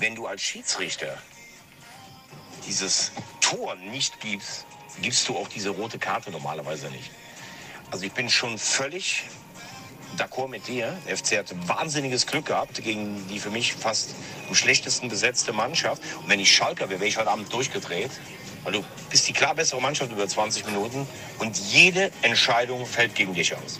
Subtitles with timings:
[0.00, 1.16] wenn du als Schiedsrichter
[2.66, 4.66] dieses Tor nicht gibst,
[5.00, 7.10] gibst du auch diese rote Karte normalerweise nicht.
[7.90, 9.24] Also ich bin schon völlig
[10.16, 10.96] d'accord mit dir.
[11.06, 14.14] Der FC hat wahnsinniges Glück gehabt gegen die für mich fast
[14.48, 16.02] am schlechtesten besetzte Mannschaft.
[16.22, 18.10] Und wenn ich Schalker wäre, wäre ich heute Abend durchgedreht.
[18.64, 21.06] Weil du bist die klar bessere Mannschaft über 20 Minuten
[21.38, 23.78] und jede Entscheidung fällt gegen dich aus.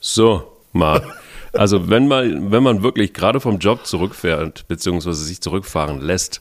[0.00, 1.04] So, Marc.
[1.56, 6.40] Also wenn man, wenn man wirklich gerade vom Job zurückfährt, beziehungsweise sich zurückfahren lässt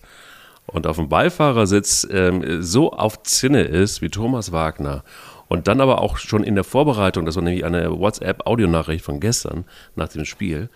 [0.67, 5.03] und auf dem Beifahrersitz ähm, so auf Zinne ist wie Thomas Wagner
[5.47, 9.65] und dann aber auch schon in der Vorbereitung, das war nämlich eine WhatsApp-Audionachricht von gestern
[9.95, 10.69] nach dem Spiel,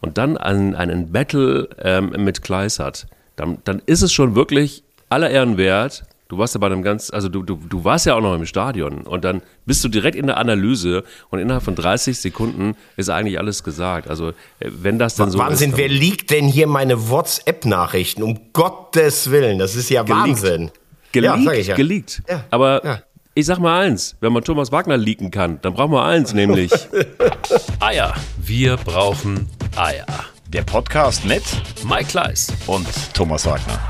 [0.00, 4.82] und dann einen, einen Battle ähm, mit Kleis hat, dann, dann ist es schon wirklich
[5.08, 8.14] aller Ehren wert, Du warst ja bei einem ganz, also du, du, du warst ja
[8.14, 11.74] auch noch im Stadion und dann bist du direkt in der Analyse und innerhalb von
[11.74, 14.10] 30 Sekunden ist eigentlich alles gesagt.
[14.10, 14.32] Also äh,
[14.68, 18.22] wenn das dann so Wahnsinn, ist, wer liegt denn hier meine WhatsApp-Nachrichten?
[18.22, 20.28] Um Gottes Willen, das ist ja geleakt.
[20.28, 20.70] Wahnsinn.
[21.12, 21.74] Geleakt, ja, ja.
[21.76, 22.22] geleakt.
[22.28, 23.02] Ja, Aber ja.
[23.32, 26.70] ich sag mal eins, wenn man Thomas Wagner leaken kann, dann brauchen wir eins, nämlich
[27.80, 28.12] Eier.
[28.36, 30.04] Wir brauchen Eier.
[30.48, 31.42] Der Podcast mit
[31.88, 33.80] Mike Kleiss und Thomas Wagner.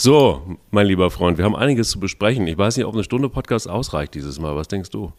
[0.00, 2.46] So, mein lieber Freund, wir haben einiges zu besprechen.
[2.46, 4.54] Ich weiß nicht, ob eine Stunde Podcast ausreicht dieses Mal.
[4.54, 5.12] Was denkst du?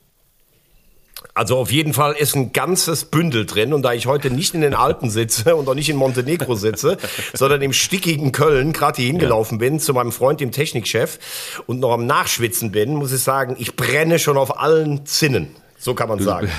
[1.34, 4.62] Also auf jeden Fall ist ein ganzes Bündel drin und da ich heute nicht in
[4.62, 6.98] den Alpen sitze und auch nicht in Montenegro sitze,
[7.34, 11.92] sondern im stickigen Köln gerade hier hingelaufen bin zu meinem Freund, dem Technikchef und noch
[11.92, 15.58] am Nachschwitzen bin, muss ich sagen, ich brenne schon auf allen Zinnen.
[15.78, 16.50] So kann man sagen.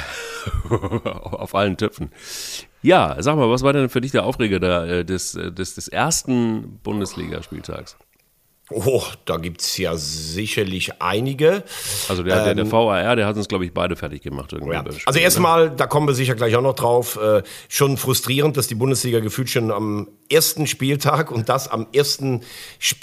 [0.69, 2.11] auf allen Töpfen.
[2.83, 5.75] Ja, sag mal, was war denn für dich der Aufreger der, äh, des, äh, des,
[5.75, 7.97] des ersten Bundesligaspieltags?
[8.71, 11.65] Oh, da gibt es ja sicherlich einige.
[12.09, 14.53] Also der, der, der ähm, VAR, der hat uns, glaube ich, beide fertig gemacht.
[14.53, 14.85] Irgendwie ja.
[15.07, 18.77] Also erstmal, da kommen wir sicher gleich auch noch drauf, äh, schon frustrierend, dass die
[18.77, 22.43] Bundesliga gefühlt schon am ersten Spieltag und das am ersten,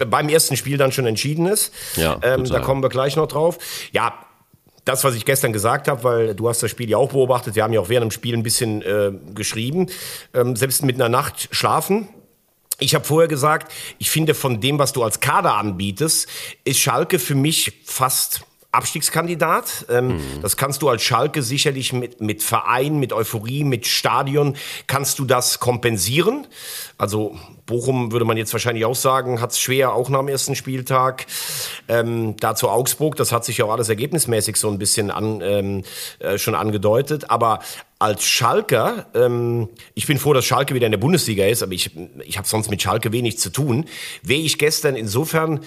[0.10, 1.74] beim ersten Spiel dann schon entschieden ist.
[1.96, 3.58] Ja, ähm, da kommen wir gleich noch drauf.
[3.92, 4.14] Ja,
[4.88, 7.64] das, was ich gestern gesagt habe, weil du hast das Spiel ja auch beobachtet, wir
[7.64, 9.88] haben ja auch während dem Spiel ein bisschen äh, geschrieben,
[10.34, 12.08] ähm, selbst mit einer Nacht schlafen,
[12.80, 16.28] ich habe vorher gesagt, ich finde von dem, was du als Kader anbietest,
[16.64, 19.86] ist Schalke für mich fast Abstiegskandidat.
[19.90, 20.22] Ähm, mhm.
[20.42, 24.56] Das kannst du als Schalke sicherlich mit, mit Verein, mit Euphorie, mit Stadion,
[24.86, 26.46] kannst du das kompensieren.
[26.98, 30.56] Also Bochum würde man jetzt wahrscheinlich auch sagen, hat es schwer, auch nach dem ersten
[30.56, 31.26] Spieltag.
[31.88, 35.84] Ähm, dazu Augsburg, das hat sich ja auch alles ergebnismäßig so ein bisschen an, ähm,
[36.20, 37.32] äh, schon angedeutet.
[37.32, 37.60] Aber
[38.00, 41.92] als Schalker, ähm, ich bin froh, dass Schalke wieder in der Bundesliga ist, aber ich,
[42.24, 43.86] ich habe sonst mit Schalke wenig zu tun,
[44.22, 45.62] wäre ich gestern insofern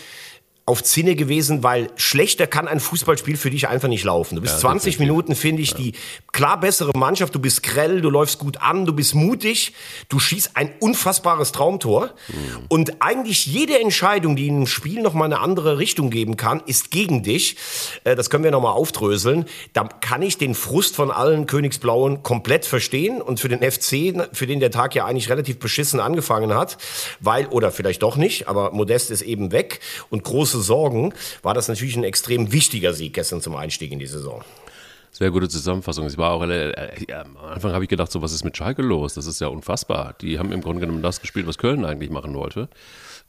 [0.66, 4.36] auf Zinne gewesen, weil schlechter kann ein Fußballspiel für dich einfach nicht laufen.
[4.36, 5.78] Du bist ja, 20 Minuten, finde ich, ja.
[5.78, 5.92] die
[6.32, 7.34] klar bessere Mannschaft.
[7.34, 9.72] Du bist grell, du läufst gut an, du bist mutig,
[10.08, 12.10] du schießt ein unfassbares Traumtor.
[12.28, 12.64] Mhm.
[12.68, 16.62] Und eigentlich jede Entscheidung, die in einem Spiel noch mal eine andere Richtung geben kann,
[16.66, 17.56] ist gegen dich.
[18.04, 19.46] Äh, das können wir noch mal aufdröseln.
[19.72, 23.20] Da kann ich den Frust von allen Königsblauen komplett verstehen.
[23.20, 26.78] Und für den FC, für den der Tag ja eigentlich relativ beschissen angefangen hat,
[27.18, 31.12] weil, oder vielleicht doch nicht, aber Modest ist eben weg und große Sorgen,
[31.42, 34.42] war das natürlich ein extrem wichtiger Sieg gestern zum Einstieg in die Saison.
[35.12, 36.06] Sehr gute Zusammenfassung.
[36.06, 38.82] Es war auch, äh, äh, am Anfang habe ich gedacht, so was ist mit Schalke
[38.82, 39.14] los?
[39.14, 40.14] Das ist ja unfassbar.
[40.20, 42.68] Die haben im Grunde genommen das gespielt, was Köln eigentlich machen wollte.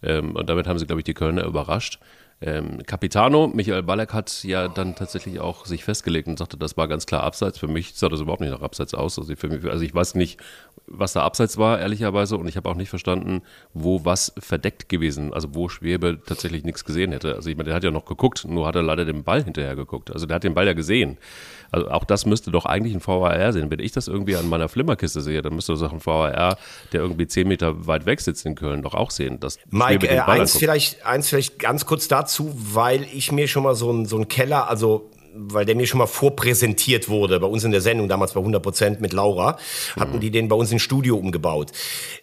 [0.04, 2.00] Ähm, und damit haben sie, glaube ich, die Kölner überrascht.
[2.44, 6.88] Ähm, Capitano, Michael Ballack hat ja dann tatsächlich auch sich festgelegt und sagte, das war
[6.88, 7.60] ganz klar Abseits.
[7.60, 9.20] Für mich sah das überhaupt nicht nach Abseits aus.
[9.20, 10.40] Also, mich, also ich weiß nicht,
[10.88, 13.44] was da Abseits war, ehrlicherweise, und ich habe auch nicht verstanden,
[13.74, 17.36] wo was verdeckt gewesen, also wo Schwebe tatsächlich nichts gesehen hätte.
[17.36, 19.76] Also ich meine, der hat ja noch geguckt, nur hat er leider den Ball hinterher
[19.76, 20.12] geguckt.
[20.12, 21.18] Also der hat den Ball ja gesehen.
[21.72, 23.72] Also auch das müsste doch eigentlich ein VAR sehen.
[23.72, 26.58] Wenn ich das irgendwie an meiner Flimmerkiste sehe, dann müsste das auch ein VAR,
[26.92, 29.40] der irgendwie zehn Meter weit weg sitzt in Köln, doch auch sehen.
[29.40, 33.76] Dass Mike, äh, eins, vielleicht, eins vielleicht ganz kurz dazu, weil ich mir schon mal
[33.76, 37.64] so ein, so ein Keller, also weil der mir schon mal vorpräsentiert wurde, bei uns
[37.64, 39.58] in der Sendung, damals bei 100 Prozent mit Laura,
[40.00, 40.20] hatten mhm.
[40.20, 41.72] die den bei uns ins Studio umgebaut.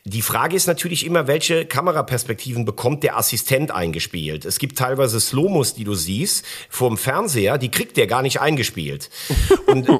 [0.05, 4.45] Die Frage ist natürlich immer, welche Kameraperspektiven bekommt der Assistent eingespielt?
[4.45, 8.41] Es gibt teilweise Slomos, die du siehst, vor dem Fernseher, die kriegt der gar nicht
[8.41, 9.11] eingespielt.
[9.67, 9.99] Und äh,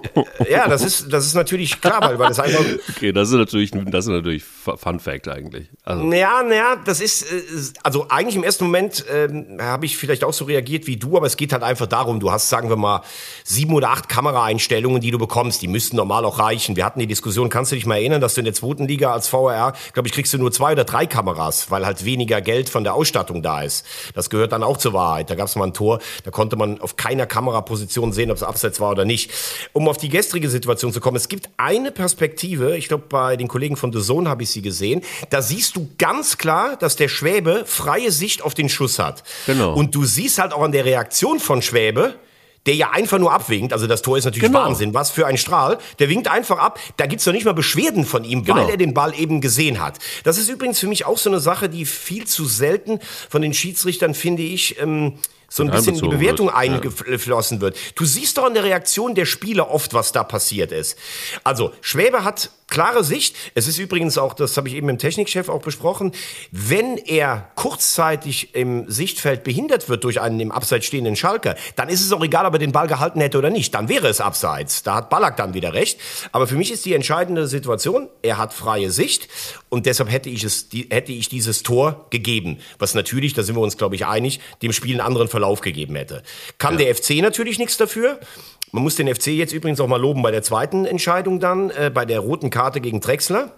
[0.51, 2.65] ja, das ist, das ist natürlich klar, weil, weil das einfach...
[2.99, 5.69] Okay, das ist natürlich, das ist natürlich Fun Fact eigentlich.
[5.85, 6.05] Also.
[6.05, 7.43] Naja, naja, das ist, äh,
[7.83, 11.27] also eigentlich im ersten Moment ähm, habe ich vielleicht auch so reagiert wie du, aber
[11.27, 12.98] es geht halt einfach darum, du hast, sagen wir mal,
[13.45, 15.63] sieben oder acht Kameraeinstellungen, die du bekommst.
[15.63, 16.77] Die müssten normal auch reichen.
[16.77, 19.13] Wir hatten die Diskussion, kannst du dich mal erinnern, dass du in der zweiten Liga
[19.13, 22.69] als VR, glaube ich, kriegst du nur zwei oder drei Kameras, weil halt weniger Geld
[22.69, 23.85] von der Ausstattung da ist.
[24.15, 25.31] Das gehört dann auch zur Wahrheit.
[25.31, 28.43] Da gab es mal ein Tor, da konnte man auf keiner Kameraposition sehen, ob es
[28.43, 29.31] abseits war oder nicht.
[29.73, 33.49] Um auf die gestrige Situation zu kommen, es gibt eine Perspektive, ich glaube, bei den
[33.49, 37.09] Kollegen von The Zone habe ich sie gesehen, da siehst du ganz klar, dass der
[37.09, 39.23] Schwäbe freie Sicht auf den Schuss hat.
[39.47, 39.75] Genau.
[39.75, 42.15] Und du siehst halt auch an der Reaktion von Schwäbe,
[42.69, 43.73] der ja einfach nur abwinkt.
[43.73, 44.67] Also das Tor ist natürlich genau.
[44.67, 44.93] Wahnsinn.
[44.93, 45.79] Was für ein Strahl.
[45.99, 46.79] Der winkt einfach ab.
[46.99, 48.59] Da gibt's doch nicht mal Beschwerden von ihm, genau.
[48.59, 49.99] weil er den Ball eben gesehen hat.
[50.23, 53.01] Das ist übrigens für mich auch so eine Sache, die viel zu selten
[53.31, 55.15] von den Schiedsrichtern, finde ich, ähm,
[55.49, 56.57] so ein bisschen in die Bewertung wird.
[56.57, 57.75] eingeflossen wird.
[57.95, 60.99] Du siehst doch in der Reaktion der Spieler oft, was da passiert ist.
[61.43, 63.35] Also, Schwäbe hat klare Sicht.
[63.55, 66.13] Es ist übrigens auch, das habe ich eben mit dem Technikchef auch besprochen,
[66.53, 72.05] wenn er kurzzeitig im Sichtfeld behindert wird durch einen im Abseits stehenden Schalker, dann ist
[72.05, 73.75] es auch egal, ob er den Ball gehalten hätte oder nicht.
[73.75, 74.83] Dann wäre es Abseits.
[74.83, 75.99] Da hat Ballack dann wieder recht.
[76.33, 79.29] Aber für mich ist die entscheidende Situation, er hat freie Sicht
[79.71, 82.59] und deshalb hätte ich, es, hätte ich dieses Tor gegeben.
[82.79, 85.97] Was natürlich, da sind wir uns, glaube ich, einig, dem Spiel einen anderen Verlauf gegeben
[85.97, 86.23] hätte.
[86.59, 86.85] Kann ja.
[86.85, 88.21] der FC natürlich nichts dafür.
[88.73, 91.91] Man muss den FC jetzt übrigens auch mal loben bei der zweiten Entscheidung dann, äh,
[91.93, 93.53] bei der roten Karte gegen Drexler.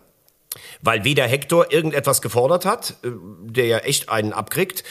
[0.82, 3.10] Weil weder Hector irgendetwas gefordert hat, äh,
[3.42, 4.82] der ja echt einen abkriegt,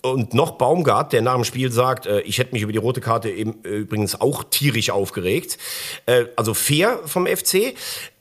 [0.00, 3.02] und noch Baumgart, der nach dem Spiel sagt, äh, ich hätte mich über die rote
[3.02, 5.58] Karte eben, äh, übrigens auch tierisch aufgeregt.
[6.36, 7.74] Also fair vom FC.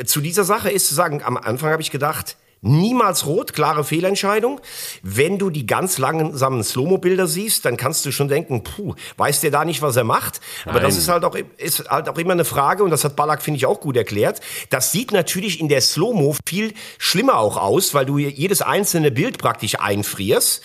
[0.06, 4.62] Zu dieser Sache ist zu sagen, am Anfang habe ich gedacht, Niemals rot, klare Fehlentscheidung.
[5.02, 9.50] Wenn du die ganz langsamen Slow-Mo-Bilder siehst, dann kannst du schon denken, puh, weiß der
[9.50, 10.42] da nicht, was er macht?
[10.66, 13.42] Aber das ist halt, auch, ist halt auch immer eine Frage, und das hat Ballack,
[13.42, 14.42] finde ich, auch gut erklärt.
[14.70, 19.40] Das sieht natürlich in der Slow-Mo viel schlimmer auch aus, weil du jedes einzelne Bild
[19.40, 20.62] praktisch einfrierst.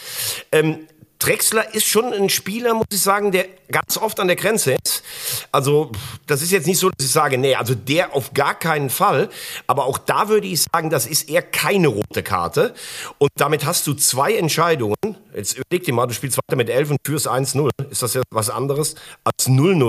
[0.53, 0.87] Ähm,
[1.27, 5.03] Drexler ist schon ein Spieler, muss ich sagen, der ganz oft an der Grenze ist.
[5.51, 5.91] Also,
[6.29, 9.29] das ist jetzt nicht so, dass ich sage, nee, also der auf gar keinen Fall.
[9.67, 12.75] Aber auch da würde ich sagen, das ist eher keine rote Karte.
[13.19, 14.95] Und damit hast du zwei Entscheidungen.
[15.35, 17.71] Jetzt überleg dir mal, du spielst weiter mit 11 und führst 1-0.
[17.91, 18.95] Ist das ja was anderes
[19.25, 19.89] als 0-0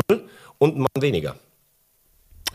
[0.57, 1.35] und ein Mann weniger?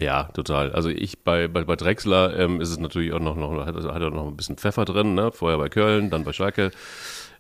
[0.01, 0.73] Ja, total.
[0.73, 4.03] Also ich bei, bei, bei Drexler ähm, ist es natürlich auch noch, noch hat, hat
[4.03, 5.31] er noch ein bisschen Pfeffer drin, ne?
[5.31, 6.73] Vorher bei Köln, dann bei Schalke.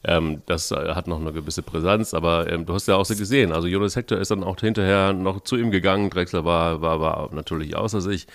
[0.04, 3.14] Ähm, das äh, hat noch eine gewisse Brisanz, aber ähm, du hast ja auch so
[3.14, 3.52] gesehen.
[3.52, 6.10] Also Jonas Hector ist dann auch hinterher noch zu ihm gegangen.
[6.10, 8.26] Drexler war, war, war natürlich außer sich.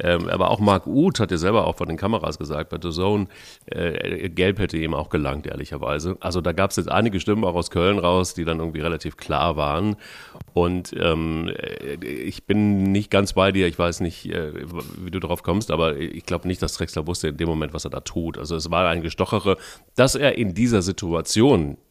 [0.00, 2.90] Ähm, aber auch Marc Uth hat ja selber auch von den Kameras gesagt, bei The
[2.90, 3.26] Zone,
[3.66, 6.16] äh, Gelb hätte ihm auch gelangt, ehrlicherweise.
[6.20, 9.16] Also da gab es jetzt einige Stimmen auch aus Köln raus, die dann irgendwie relativ
[9.16, 9.96] klar waren.
[10.54, 14.52] Und ähm, äh, ich bin nicht ganz bei dir, ich weiß nicht, äh,
[14.98, 17.84] wie du darauf kommst, aber ich glaube nicht, dass Drexler wusste in dem Moment, was
[17.84, 18.38] er da tut.
[18.38, 19.56] Also es war ein Gestochere,
[19.96, 21.07] dass er in dieser Situation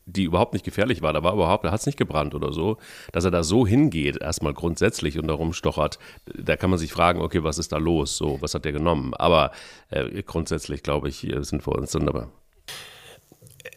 [0.06, 2.78] die überhaupt nicht gefährlich war, da war überhaupt, da hat es nicht gebrannt oder so,
[3.12, 7.22] dass er da so hingeht, erstmal grundsätzlich und darum stochert, da kann man sich fragen,
[7.22, 9.14] okay, was ist da los, so, was hat der genommen?
[9.14, 9.52] Aber
[9.90, 12.28] äh, grundsätzlich, glaube ich, sind wir uns dann dabei.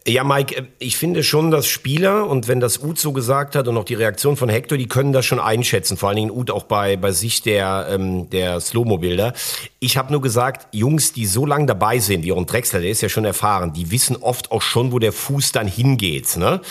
[0.07, 3.67] Ja, Mike, äh, ich finde schon, dass Spieler, und wenn das Uth so gesagt hat
[3.67, 5.97] und auch die Reaktion von Hector, die können das schon einschätzen.
[5.97, 9.33] Vor allen Dingen Uth auch bei, bei sich der, ähm, der Slow-Mo-Bilder.
[9.79, 13.01] Ich habe nur gesagt, Jungs, die so lange dabei sind, wie und Drexler, der ist
[13.01, 16.37] ja schon erfahren, die wissen oft auch schon, wo der Fuß dann hingeht.
[16.37, 16.61] Ne?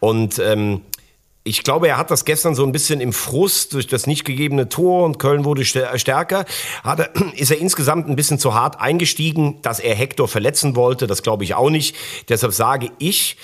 [0.00, 0.82] Und ähm,
[1.46, 4.70] ich glaube, er hat das gestern so ein bisschen im Frust durch das nicht gegebene
[4.70, 6.46] Tor und Köln wurde stärker.
[6.82, 11.06] Hat er, ist er insgesamt ein bisschen zu hart eingestiegen, dass er Hector verletzen wollte.
[11.06, 11.96] Das glaube ich auch nicht.
[12.30, 13.36] Deshalb sage ich,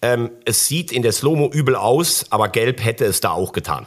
[0.00, 3.86] ähm, es sieht in der Slow-Mo übel aus, aber Gelb hätte es da auch getan.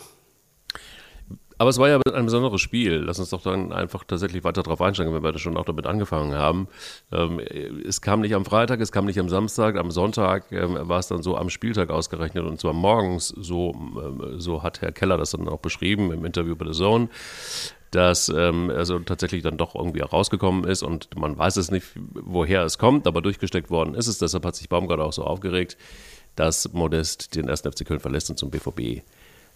[1.58, 2.96] Aber es war ja ein besonderes Spiel.
[2.96, 5.86] Lass uns doch dann einfach tatsächlich weiter darauf einsteigen, wenn wir da schon auch damit
[5.88, 6.68] angefangen haben.
[7.12, 11.00] Ähm, es kam nicht am Freitag, es kam nicht am Samstag, am Sonntag ähm, war
[11.00, 13.30] es dann so am Spieltag ausgerechnet und zwar morgens.
[13.30, 17.10] So, ähm, so hat Herr Keller das dann auch beschrieben im Interview bei The Zone
[17.92, 22.64] dass ähm, also tatsächlich dann doch irgendwie rausgekommen ist und man weiß es nicht, woher
[22.64, 24.18] es kommt, aber durchgesteckt worden ist es.
[24.18, 25.78] Deshalb hat sich Baumgart auch so aufgeregt,
[26.36, 27.62] dass Modest den 1.
[27.62, 29.02] FC Köln verlässt und zum BVB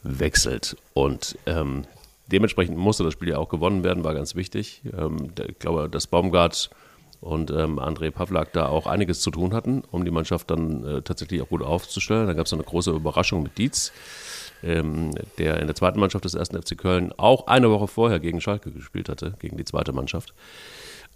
[0.03, 0.77] wechselt.
[0.93, 1.83] Und ähm,
[2.27, 4.81] dementsprechend musste das Spiel ja auch gewonnen werden, war ganz wichtig.
[4.97, 6.69] Ähm, ich glaube, dass Baumgart
[7.21, 11.01] und ähm, André Pavlak da auch einiges zu tun hatten, um die Mannschaft dann äh,
[11.01, 12.27] tatsächlich auch gut aufzustellen.
[12.27, 13.91] Da gab es eine große Überraschung mit Dietz,
[14.63, 18.39] ähm, der in der zweiten Mannschaft des ersten FC Köln auch eine Woche vorher gegen
[18.39, 20.33] Schalke gespielt hatte, gegen die zweite Mannschaft.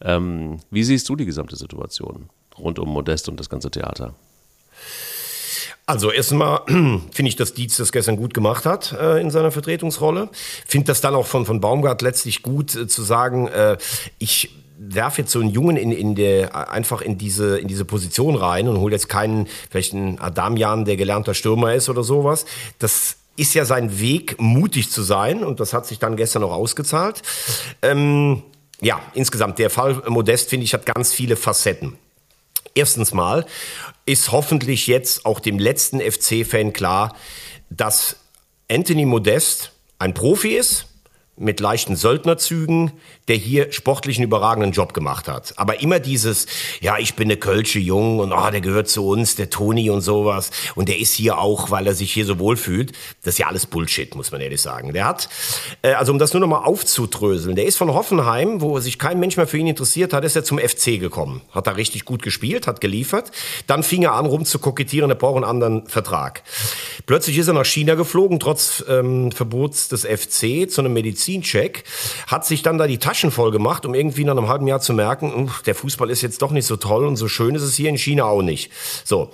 [0.01, 4.13] Ähm, wie siehst du die gesamte Situation rund um Modest und das ganze Theater?
[5.85, 10.29] Also erstmal finde ich, dass Dietz das gestern gut gemacht hat äh, in seiner Vertretungsrolle.
[10.65, 13.77] Finde das dann auch von, von Baumgart letztlich gut äh, zu sagen, äh,
[14.17, 18.35] ich werfe jetzt so einen Jungen in, in der, einfach in diese, in diese Position
[18.35, 22.45] rein und hole jetzt keinen, vielleicht einen Adamian, der gelernter Stürmer ist oder sowas.
[22.79, 25.43] Das ist ja sein Weg, mutig zu sein.
[25.43, 27.21] Und das hat sich dann gestern noch ausgezahlt.
[27.81, 28.43] Ähm,
[28.81, 31.97] ja, insgesamt, der Fall Modest, finde ich, hat ganz viele Facetten.
[32.75, 33.45] Erstens mal
[34.05, 37.15] ist hoffentlich jetzt auch dem letzten FC-Fan klar,
[37.69, 38.17] dass
[38.69, 40.87] Anthony Modest ein Profi ist,
[41.35, 42.91] mit leichten Söldnerzügen,
[43.27, 45.53] der hier sportlich einen überragenden Job gemacht hat.
[45.57, 46.45] Aber immer dieses,
[46.81, 50.01] ja, ich bin eine Kölsche Jung und oh, der gehört zu uns, der Toni und
[50.01, 50.51] sowas.
[50.75, 52.91] Und der ist hier auch, weil er sich hier so wohl fühlt.
[53.23, 54.93] Das ist ja alles Bullshit, muss man ehrlich sagen.
[54.93, 55.29] Der hat,
[55.81, 59.19] äh, also um das nur noch mal aufzudröseln, der ist von Hoffenheim, wo sich kein
[59.19, 61.41] Mensch mehr für ihn interessiert hat, ist er zum FC gekommen.
[61.51, 63.31] Hat da richtig gut gespielt, hat geliefert.
[63.67, 66.43] Dann fing er an, rum zu kokettieren, er braucht einen anderen Vertrag.
[67.05, 71.83] Plötzlich ist er nach China geflogen, trotz ähm, Verbots des FC, zu einem Medizincheck.
[72.27, 74.91] Hat sich dann da die Taschen voll gemacht, um irgendwie nach einem halben Jahr zu
[74.91, 77.89] merken, der Fußball ist jetzt doch nicht so toll und so schön ist es hier
[77.89, 78.71] in China auch nicht.
[79.05, 79.29] So.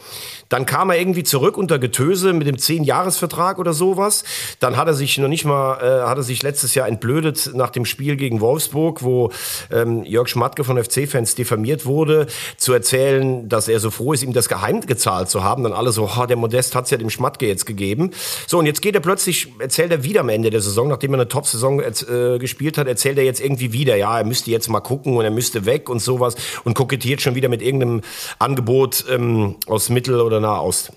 [0.50, 4.24] Dann kam er irgendwie zurück unter Getöse mit dem Zehn-Jahres-Vertrag oder sowas.
[4.60, 7.70] Dann hat er sich noch nicht mal, äh, hat er sich letztes Jahr entblödet nach
[7.70, 9.32] dem Spiel gegen Wolfsburg, wo
[9.72, 12.28] ähm, Jörg Schmatke von FC-Fans diffamiert wurde,
[12.58, 15.64] zu erzählen, dass er so froh ist, ihm das geheim gezahlt zu haben.
[15.64, 18.12] Dann alle so, oh, der Modest hat's ja dem Schmatke jetzt gegeben.
[18.48, 21.20] So, und jetzt geht er plötzlich, erzählt er wieder am Ende der Saison, nachdem er
[21.20, 24.80] eine Top-Saison äh, gespielt hat, erzählt er jetzt irgendwie wieder, ja, er müsste jetzt mal
[24.80, 28.02] gucken und er müsste weg und sowas und kokettiert schon wieder mit irgendeinem
[28.40, 30.92] Angebot ähm, aus Mittel- oder Nahost.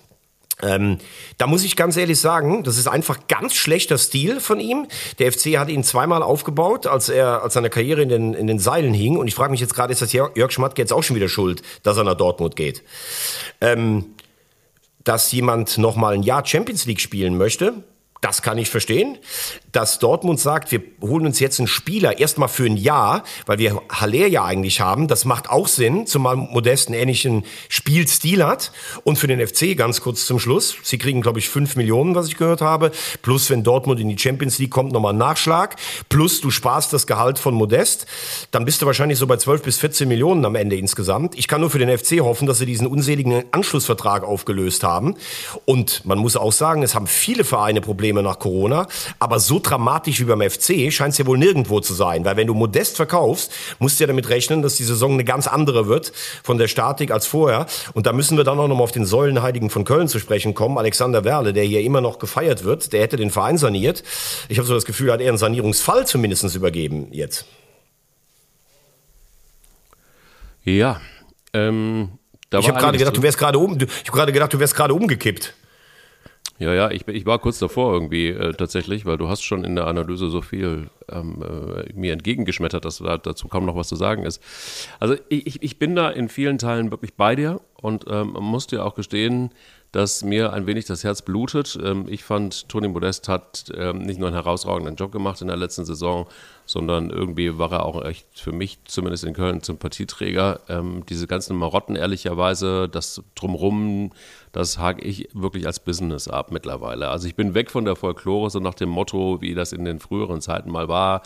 [0.61, 0.99] Ähm,
[1.37, 4.87] da muss ich ganz ehrlich sagen, das ist einfach ganz schlechter Stil von ihm.
[5.19, 8.59] Der FC hat ihn zweimal aufgebaut, als er als seine Karriere in den, in den
[8.59, 9.17] Seilen hing.
[9.17, 11.61] Und ich frage mich jetzt gerade, ist das Jörg Schmatke jetzt auch schon wieder schuld,
[11.83, 12.83] dass er nach Dortmund geht?
[13.59, 14.05] Ähm,
[15.03, 17.73] dass jemand noch mal ein Jahr Champions League spielen möchte,
[18.23, 19.17] das kann ich verstehen.
[19.73, 23.81] Dass Dortmund sagt, wir holen uns jetzt einen Spieler erstmal für ein Jahr, weil wir
[23.89, 28.71] Haller ja eigentlich haben, das macht auch Sinn, zumal Modest einen ähnlichen Spielstil hat.
[29.03, 32.27] Und für den FC ganz kurz zum Schluss, sie kriegen, glaube ich, fünf Millionen, was
[32.27, 32.91] ich gehört habe.
[33.21, 35.75] Plus, wenn Dortmund in die Champions League kommt, nochmal ein Nachschlag.
[36.07, 38.05] Plus, du sparst das Gehalt von Modest.
[38.51, 41.37] Dann bist du wahrscheinlich so bei 12 bis 14 Millionen am Ende insgesamt.
[41.37, 45.15] Ich kann nur für den FC hoffen, dass sie diesen unseligen Anschlussvertrag aufgelöst haben.
[45.65, 48.87] Und man muss auch sagen, es haben viele Vereine Probleme Probleme nach Corona.
[49.19, 52.25] Aber so dramatisch wie beim FC scheint es ja wohl nirgendwo zu sein.
[52.25, 55.47] Weil wenn du Modest verkaufst, musst du ja damit rechnen, dass die Saison eine ganz
[55.47, 57.65] andere wird von der Statik als vorher.
[57.93, 60.53] Und da müssen wir dann auch noch mal auf den Säulenheiligen von Köln zu sprechen
[60.53, 60.77] kommen.
[60.77, 64.03] Alexander Werle, der hier immer noch gefeiert wird, der hätte den Verein saniert.
[64.49, 67.45] Ich habe so das Gefühl, hat er einen Sanierungsfall zumindest übergeben jetzt.
[70.65, 70.99] Ja,
[71.53, 72.19] ähm,
[72.51, 74.93] ich habe gerade gedacht, du wärst gerade um, ich habe gerade gedacht, du wärst gerade
[74.93, 75.53] umgekippt.
[76.63, 79.75] Ja, ja, ich, ich war kurz davor irgendwie äh, tatsächlich, weil du hast schon in
[79.75, 83.97] der Analyse so viel ähm, äh, mir entgegengeschmettert, dass da, dazu kaum noch was zu
[83.97, 84.41] sagen ist.
[84.99, 88.85] Also ich, ich bin da in vielen Teilen wirklich bei dir und ähm, muss dir
[88.85, 89.51] auch gestehen,
[89.91, 91.77] dass mir ein wenig das Herz blutet.
[91.83, 95.57] Ähm, ich fand, Toni Modest hat ähm, nicht nur einen herausragenden Job gemacht in der
[95.57, 96.27] letzten Saison,
[96.65, 100.61] sondern irgendwie war er auch echt für mich, zumindest in Köln, zum Partieträger.
[100.69, 104.11] Ähm, diese ganzen Marotten, ehrlicherweise, das Drumrum,
[104.53, 107.09] das hake ich wirklich als Business ab mittlerweile.
[107.09, 109.99] Also ich bin weg von der Folklore, so nach dem Motto, wie das in den
[109.99, 111.23] früheren Zeiten mal war,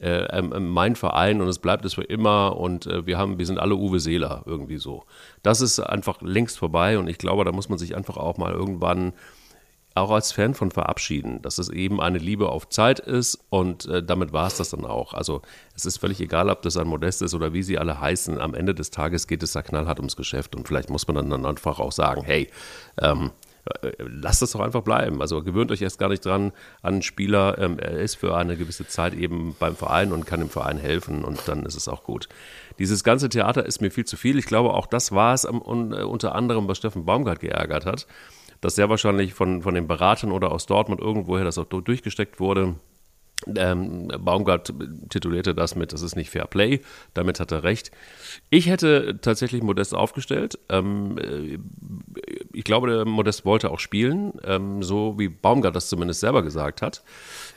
[0.00, 3.46] äh, äh, mein Verein und es bleibt es für immer und äh, wir haben, wir
[3.46, 5.04] sind alle Uwe Seeler irgendwie so.
[5.42, 8.52] Das ist einfach längst vorbei und ich glaube, da muss man sich einfach auch mal
[8.52, 9.14] irgendwann
[9.96, 14.02] auch als Fan von verabschieden, dass es eben eine Liebe auf Zeit ist und äh,
[14.02, 15.14] damit war es das dann auch.
[15.14, 15.42] Also
[15.74, 18.40] es ist völlig egal, ob das ein Modest ist oder wie sie alle heißen.
[18.40, 21.46] Am Ende des Tages geht es da knallhart ums Geschäft und vielleicht muss man dann
[21.46, 22.50] einfach auch sagen, hey,
[23.00, 23.30] ähm,
[23.82, 25.20] äh, lasst es doch einfach bleiben.
[25.20, 27.58] Also gewöhnt euch erst gar nicht dran an einen Spieler.
[27.58, 31.24] Ähm, er ist für eine gewisse Zeit eben beim Verein und kann dem Verein helfen
[31.24, 32.28] und dann ist es auch gut.
[32.78, 34.38] Dieses ganze Theater ist mir viel zu viel.
[34.38, 38.06] Ich glaube, auch das war es unter anderem, was Steffen Baumgart geärgert hat
[38.60, 42.76] dass sehr wahrscheinlich von, von den Beratern oder aus Dortmund irgendwoher das auch durchgesteckt wurde.
[43.54, 44.72] Ähm, Baumgart
[45.10, 46.80] titulierte das mit, das ist nicht Fair Play,
[47.12, 47.90] damit hat er recht.
[48.48, 50.58] Ich hätte tatsächlich Modest aufgestellt.
[50.70, 51.58] Ähm, äh,
[52.54, 56.80] ich glaube, der Modest wollte auch spielen, ähm, so wie Baumgart das zumindest selber gesagt
[56.80, 57.02] hat.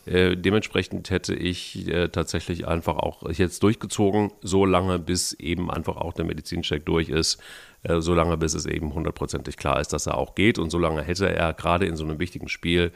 [0.06, 5.96] Äh, dementsprechend hätte ich äh, tatsächlich einfach auch jetzt durchgezogen, so lange, bis eben einfach
[5.96, 7.42] auch der Medizincheck durch ist
[7.84, 10.60] äh, solange bis es eben hundertprozentig klar ist, dass er auch geht.
[10.60, 12.92] Und solange hätte er gerade in so einem wichtigen Spiel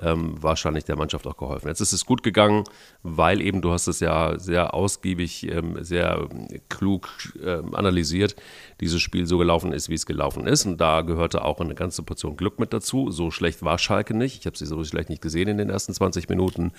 [0.00, 1.68] ähm, wahrscheinlich der Mannschaft auch geholfen.
[1.68, 2.64] Jetzt ist es gut gegangen,
[3.02, 6.28] weil eben, du hast es ja sehr ausgiebig, ähm, sehr
[6.68, 7.08] klug
[7.42, 8.36] ähm, analysiert,
[8.80, 10.66] dieses Spiel so gelaufen ist, wie es gelaufen ist.
[10.66, 13.10] Und da gehörte auch eine ganze Portion Glück mit dazu.
[13.10, 14.40] So schlecht war Schalke nicht.
[14.40, 16.72] Ich habe sie so schlecht nicht gesehen in den ersten 20 Minuten.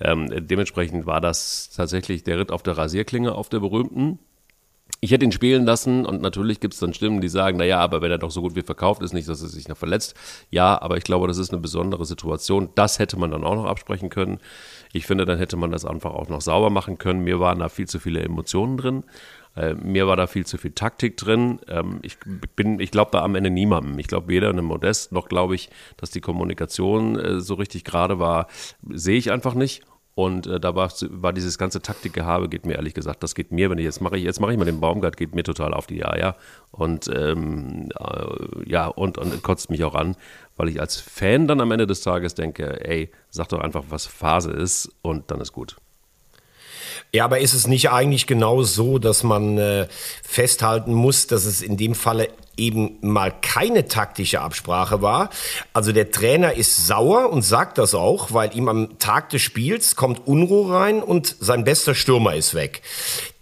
[0.00, 4.18] Ähm, dementsprechend war das tatsächlich der Ritt auf der Rasierklinge, auf der berühmten.
[5.04, 8.02] Ich hätte ihn spielen lassen und natürlich gibt es dann Stimmen, die sagen, naja, aber
[8.02, 10.14] wenn er doch so gut wie verkauft ist, nicht, dass er sich noch verletzt.
[10.48, 12.68] Ja, aber ich glaube, das ist eine besondere Situation.
[12.76, 14.38] Das hätte man dann auch noch absprechen können.
[14.92, 17.24] Ich finde, dann hätte man das einfach auch noch sauber machen können.
[17.24, 19.02] Mir waren da viel zu viele Emotionen drin.
[19.56, 21.58] Äh, mir war da viel zu viel Taktik drin.
[21.66, 22.16] Ähm, ich
[22.54, 23.98] bin, ich glaube da am Ende niemandem.
[23.98, 28.20] Ich glaube weder einem Modest noch glaube ich, dass die Kommunikation äh, so richtig gerade
[28.20, 28.46] war.
[28.88, 29.82] Sehe ich einfach nicht.
[30.14, 33.70] Und äh, da war, war dieses ganze Taktikgehabe, geht mir ehrlich gesagt, das geht mir,
[33.70, 35.86] wenn ich jetzt mache ich, jetzt mache ich mal den Baumgart, geht mir total auf
[35.86, 36.36] die Eier
[36.70, 40.16] und ähm, äh, ja, und, und kotzt mich auch an,
[40.56, 44.04] weil ich als Fan dann am Ende des Tages denke, ey, sag doch einfach, was
[44.06, 45.76] Phase ist und dann ist gut.
[47.10, 49.86] Ja, aber ist es nicht eigentlich genau so, dass man äh,
[50.22, 55.30] festhalten muss, dass es in dem Falle eben mal keine taktische Absprache war.
[55.72, 59.96] Also der Trainer ist sauer und sagt das auch, weil ihm am Tag des Spiels
[59.96, 62.82] kommt Unruhe rein und sein bester Stürmer ist weg.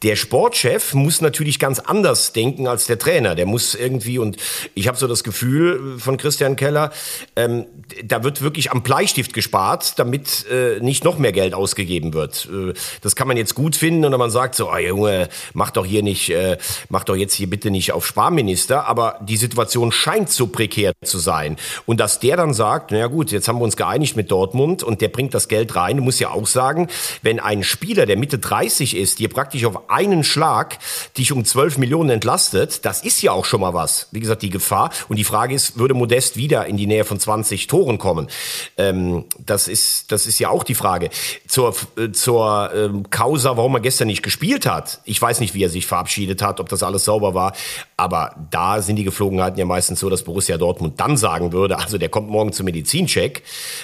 [0.03, 3.35] Der Sportchef muss natürlich ganz anders denken als der Trainer.
[3.35, 4.39] Der muss irgendwie, und
[4.75, 6.91] ich habe so das Gefühl von Christian Keller,
[7.37, 7.67] ähm,
[8.03, 12.49] da wird wirklich am Bleistift gespart, damit äh, nicht noch mehr Geld ausgegeben wird.
[12.51, 15.85] Äh, das kann man jetzt gut finden und man sagt so, oh, Junge, mach doch
[15.85, 16.57] hier nicht, äh,
[16.89, 18.87] mach doch jetzt hier bitte nicht auf Sparminister.
[18.87, 21.57] Aber die Situation scheint so prekär zu sein.
[21.85, 25.03] Und dass der dann sagt, naja gut, jetzt haben wir uns geeinigt mit Dortmund und
[25.03, 26.89] der bringt das Geld rein, muss ja auch sagen,
[27.21, 30.79] wenn ein Spieler, der Mitte 30 ist, dir praktisch auf einen Schlag
[31.19, 34.09] dich um 12 Millionen entlastet, das ist ja auch schon mal was.
[34.13, 34.91] Wie gesagt, die Gefahr.
[35.09, 38.29] Und die Frage ist, würde Modest wieder in die Nähe von 20 Toren kommen?
[38.77, 41.11] Ähm, das, ist, das ist ja auch die Frage.
[41.47, 45.01] Zur, äh, zur ähm, Causa, warum er gestern nicht gespielt hat.
[45.05, 47.53] Ich weiß nicht, wie er sich verabschiedet hat, ob das alles sauber war.
[47.97, 51.99] Aber da sind die Geflogenheiten ja meistens so, dass Borussia Dortmund dann sagen würde, also
[51.99, 53.43] der kommt morgen zum Medizincheck.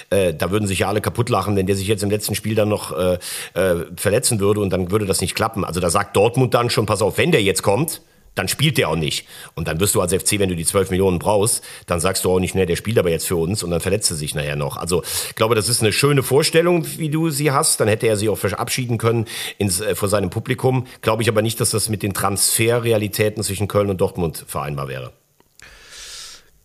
[0.09, 2.55] Äh, da würden sich ja alle kaputt lachen, wenn der sich jetzt im letzten Spiel
[2.55, 3.17] dann noch äh,
[3.53, 5.63] äh, verletzen würde und dann würde das nicht klappen.
[5.63, 8.03] Also da sagt Dortmund dann schon, pass auf, wenn der jetzt kommt,
[8.35, 9.25] dann spielt der auch nicht.
[9.55, 12.29] Und dann wirst du als FC, wenn du die 12 Millionen brauchst, dann sagst du
[12.29, 14.55] auch nicht, ne, der spielt aber jetzt für uns und dann verletzt er sich nachher
[14.55, 14.77] noch.
[14.77, 17.79] Also ich glaube, das ist eine schöne Vorstellung, wie du sie hast.
[17.79, 19.25] Dann hätte er sich auch verabschieden können
[19.57, 20.85] ins, äh, vor seinem Publikum.
[21.01, 25.13] Glaube ich aber nicht, dass das mit den Transferrealitäten zwischen Köln und Dortmund vereinbar wäre.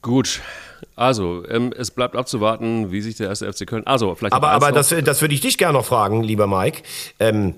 [0.03, 0.43] Gut,
[0.95, 3.87] also, ähm, es bleibt abzuwarten, wie sich der erste FC Köln.
[3.87, 4.35] Also, vielleicht.
[4.35, 6.83] Aber, aber das, das würde ich dich gerne noch fragen, lieber Mike.
[7.19, 7.55] Ähm,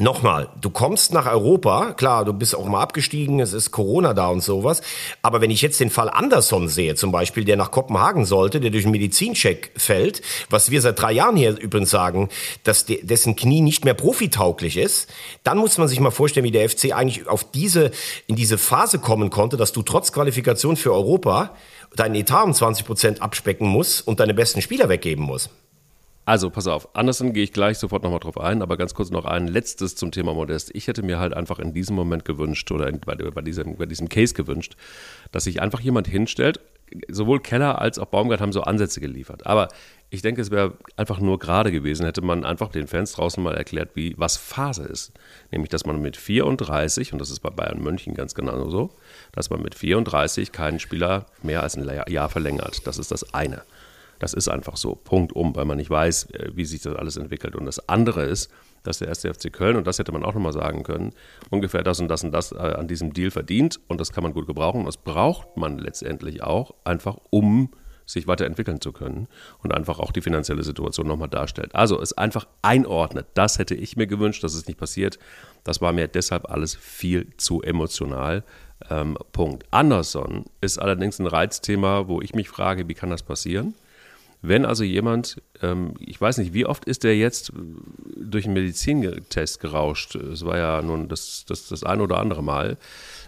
[0.00, 4.28] Nochmal, du kommst nach Europa, klar, du bist auch mal abgestiegen, es ist Corona da
[4.28, 4.80] und sowas,
[5.22, 8.70] aber wenn ich jetzt den Fall Anderson sehe, zum Beispiel, der nach Kopenhagen sollte, der
[8.70, 12.28] durch einen Medizincheck fällt, was wir seit drei Jahren hier übrigens sagen,
[12.62, 15.10] dass de dessen Knie nicht mehr profitauglich ist,
[15.42, 17.90] dann muss man sich mal vorstellen, wie der FC eigentlich auf diese,
[18.28, 21.56] in diese Phase kommen konnte, dass du trotz Qualifikation für Europa
[21.96, 25.50] deinen Etat um 20 Prozent abspecken musst und deine besten Spieler weggeben musst.
[26.28, 29.24] Also, pass auf, Anderson gehe ich gleich sofort nochmal drauf ein, aber ganz kurz noch
[29.24, 30.70] ein letztes zum Thema Modest.
[30.74, 33.86] Ich hätte mir halt einfach in diesem Moment gewünscht oder in, bei, bei, diesem, bei
[33.86, 34.76] diesem Case gewünscht,
[35.32, 36.60] dass sich einfach jemand hinstellt.
[37.08, 39.46] Sowohl Keller als auch Baumgart haben so Ansätze geliefert.
[39.46, 39.68] Aber
[40.10, 43.54] ich denke, es wäre einfach nur gerade gewesen, hätte man einfach den Fans draußen mal
[43.54, 45.12] erklärt, wie, was Phase ist.
[45.50, 48.90] Nämlich, dass man mit 34, und das ist bei Bayern München ganz genau so,
[49.32, 52.86] dass man mit 34 keinen Spieler mehr als ein Jahr verlängert.
[52.86, 53.62] Das ist das eine.
[54.18, 54.94] Das ist einfach so.
[54.94, 57.56] Punkt um, weil man nicht weiß, äh, wie sich das alles entwickelt.
[57.56, 58.50] Und das andere ist,
[58.82, 61.12] dass der erste FC Köln, und das hätte man auch nochmal sagen können,
[61.50, 63.80] ungefähr das und das und das äh, an diesem Deal verdient.
[63.88, 64.84] Und das kann man gut gebrauchen.
[64.84, 67.70] Das braucht man letztendlich auch, einfach um
[68.08, 69.28] sich weiterentwickeln zu können
[69.62, 71.74] und einfach auch die finanzielle Situation nochmal darstellt.
[71.74, 73.26] Also es einfach einordnet.
[73.34, 75.18] Das hätte ich mir gewünscht, dass es nicht passiert.
[75.62, 78.44] Das war mir deshalb alles viel zu emotional.
[78.88, 79.66] Ähm, Punkt.
[79.70, 83.74] Anderson ist allerdings ein Reizthema, wo ich mich frage, wie kann das passieren?
[84.40, 87.52] Wenn also jemand, ähm, ich weiß nicht, wie oft ist der jetzt äh,
[88.16, 90.14] durch einen Medizintest gerauscht?
[90.14, 92.76] Es war ja nun das, das, das ein oder andere Mal.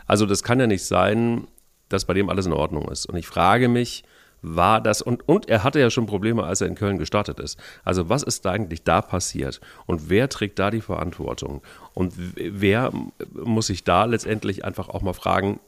[0.07, 1.47] Also das kann ja nicht sein,
[1.89, 3.07] dass bei dem alles in Ordnung ist.
[3.07, 4.05] Und ich frage mich,
[4.43, 7.59] war das, und, und er hatte ja schon Probleme, als er in Köln gestartet ist.
[7.85, 9.61] Also was ist da eigentlich da passiert?
[9.87, 11.63] Und wer trägt da die Verantwortung?
[11.93, 12.93] Und wer
[13.35, 15.61] muss sich da letztendlich einfach auch mal fragen,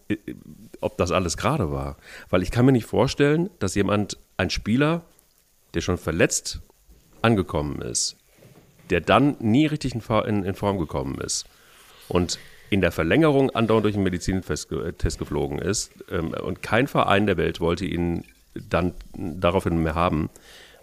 [0.80, 1.96] ob das alles gerade war?
[2.30, 5.02] Weil ich kann mir nicht vorstellen, dass jemand, ein Spieler,
[5.74, 6.60] der schon verletzt
[7.22, 8.16] angekommen ist,
[8.90, 11.46] der dann nie richtig in, Form gekommen ist
[12.08, 12.38] und
[12.70, 17.60] in der Verlängerung andauernd durch einen Medizintest geflogen ist ähm, und kein Verein der Welt
[17.60, 20.30] wollte ihn dann daraufhin mehr haben.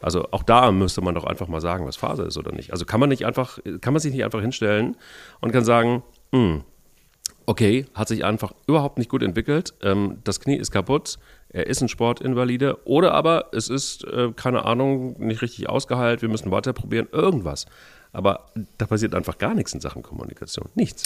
[0.01, 2.71] Also auch da müsste man doch einfach mal sagen, was Phase ist oder nicht.
[2.71, 4.95] Also kann man nicht einfach, kann man sich nicht einfach hinstellen
[5.41, 6.63] und kann sagen, mh, hm,
[7.45, 11.17] okay, hat sich einfach überhaupt nicht gut entwickelt, ähm, das Knie ist kaputt,
[11.49, 16.29] er ist ein Sportinvalide oder aber es ist, äh, keine Ahnung, nicht richtig ausgeheilt, wir
[16.29, 17.65] müssen weiter probieren, irgendwas.
[18.11, 18.45] Aber
[18.79, 20.67] da passiert einfach gar nichts in Sachen Kommunikation.
[20.73, 21.03] Nichts.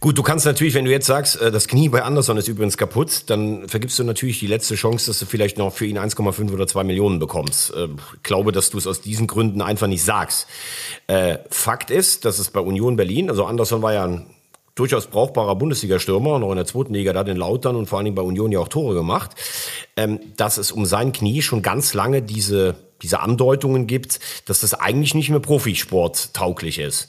[0.00, 2.78] Gut, du kannst natürlich, wenn du jetzt sagst, äh, das Knie bei Anderson ist übrigens
[2.78, 6.50] kaputt, dann vergibst du natürlich die letzte Chance, dass du vielleicht noch für ihn 1,5
[6.52, 7.74] oder 2 Millionen bekommst.
[7.74, 10.46] Äh, ich glaube, dass du es aus diesen Gründen einfach nicht sagst.
[11.06, 14.31] Äh, Fakt ist, dass es bei Union Berlin, also Anderson war ja ein
[14.74, 18.14] durchaus brauchbarer Bundesliga-Stürmer, noch in der zweiten Liga da den Lautern und vor allen Dingen
[18.14, 19.32] bei Union ja auch Tore gemacht,
[19.96, 24.74] ähm, dass es um sein Knie schon ganz lange diese diese Andeutungen gibt, dass das
[24.74, 27.08] eigentlich nicht mehr Profisport tauglich ist.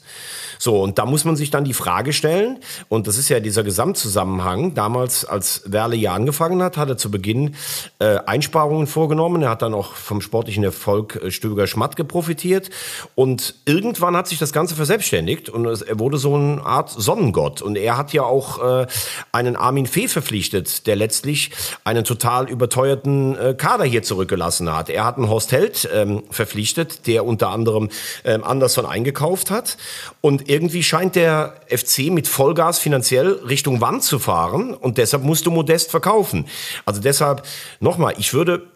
[0.58, 3.64] So, und da muss man sich dann die Frage stellen, und das ist ja dieser
[3.64, 7.54] Gesamtzusammenhang, damals, als Werle hier angefangen hat, hat er zu Beginn
[7.98, 12.70] äh, Einsparungen vorgenommen, er hat dann auch vom sportlichen Erfolg äh, Stöger Schmatke profitiert
[13.14, 17.62] und irgendwann hat sich das Ganze verselbstständigt und es, er wurde so eine Art Sonnengott
[17.62, 18.86] und er hat ja auch äh,
[19.32, 21.50] einen Armin Fee verpflichtet, der letztlich
[21.84, 24.88] einen total überteuerten äh, Kader hier zurückgelassen hat.
[24.88, 27.90] Er hat einen Horst Held ähm, verpflichtet, der unter anderem
[28.24, 29.76] ähm, Anderson eingekauft hat
[30.20, 35.46] und irgendwie scheint der FC mit Vollgas finanziell Richtung Wand zu fahren und deshalb musst
[35.46, 36.46] du Modest verkaufen.
[36.84, 37.42] Also deshalb
[37.80, 38.73] nochmal, ich würde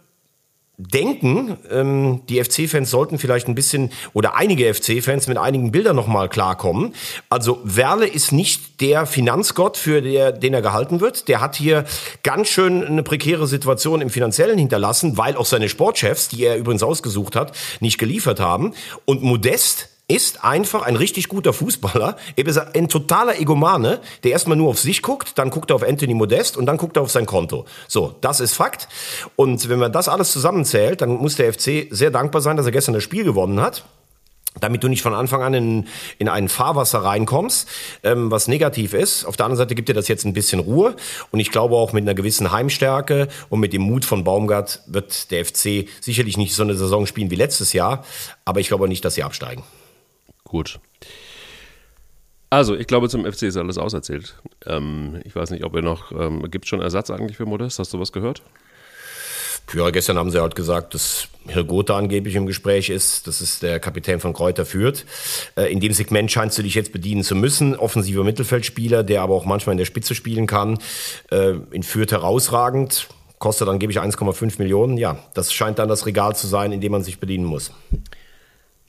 [0.78, 6.28] denken, ähm, die FC-Fans sollten vielleicht ein bisschen oder einige FC-Fans mit einigen Bildern nochmal
[6.28, 6.94] klarkommen.
[7.28, 11.26] Also Werle ist nicht der Finanzgott, für der, den er gehalten wird.
[11.26, 11.84] Der hat hier
[12.22, 16.84] ganz schön eine prekäre Situation im Finanziellen hinterlassen, weil auch seine Sportchefs, die er übrigens
[16.84, 18.72] ausgesucht hat, nicht geliefert haben.
[19.04, 22.16] Und Modest ist einfach ein richtig guter Fußballer.
[22.34, 25.82] Er ist ein totaler Egomane, der erstmal nur auf sich guckt, dann guckt er auf
[25.82, 27.66] Anthony Modest und dann guckt er auf sein Konto.
[27.86, 28.88] So, das ist Fakt.
[29.36, 32.72] Und wenn man das alles zusammenzählt, dann muss der FC sehr dankbar sein, dass er
[32.72, 33.84] gestern das Spiel gewonnen hat
[34.60, 35.86] damit du nicht von Anfang an in,
[36.18, 37.68] in ein Fahrwasser reinkommst,
[38.02, 39.24] ähm, was negativ ist.
[39.24, 40.96] Auf der anderen Seite gibt dir das jetzt ein bisschen Ruhe
[41.30, 45.30] und ich glaube auch mit einer gewissen Heimstärke und mit dem Mut von Baumgart wird
[45.30, 48.04] der FC sicherlich nicht so eine Saison spielen wie letztes Jahr,
[48.44, 49.62] aber ich glaube nicht, dass sie absteigen.
[50.48, 50.80] Gut.
[52.50, 54.34] Also, ich glaube, zum FC ist alles auserzählt.
[54.64, 56.12] Ähm, ich weiß nicht, ob er noch.
[56.12, 57.78] Ähm, Gibt es schon Ersatz eigentlich für Modest?
[57.78, 58.42] Hast du was gehört?
[59.74, 63.26] Ja, gestern haben sie halt gesagt, dass Herr Gotha angeblich im Gespräch ist.
[63.26, 65.04] Das ist der Kapitän von Kräuter führt.
[65.56, 67.76] Äh, in dem Segment scheinst du dich jetzt bedienen zu müssen.
[67.76, 70.78] Offensiver Mittelfeldspieler, der aber auch manchmal in der Spitze spielen kann.
[71.30, 73.08] Äh, in Fürth herausragend.
[73.38, 74.96] Kostet angeblich 1,5 Millionen.
[74.96, 77.70] Ja, das scheint dann das Regal zu sein, in dem man sich bedienen muss.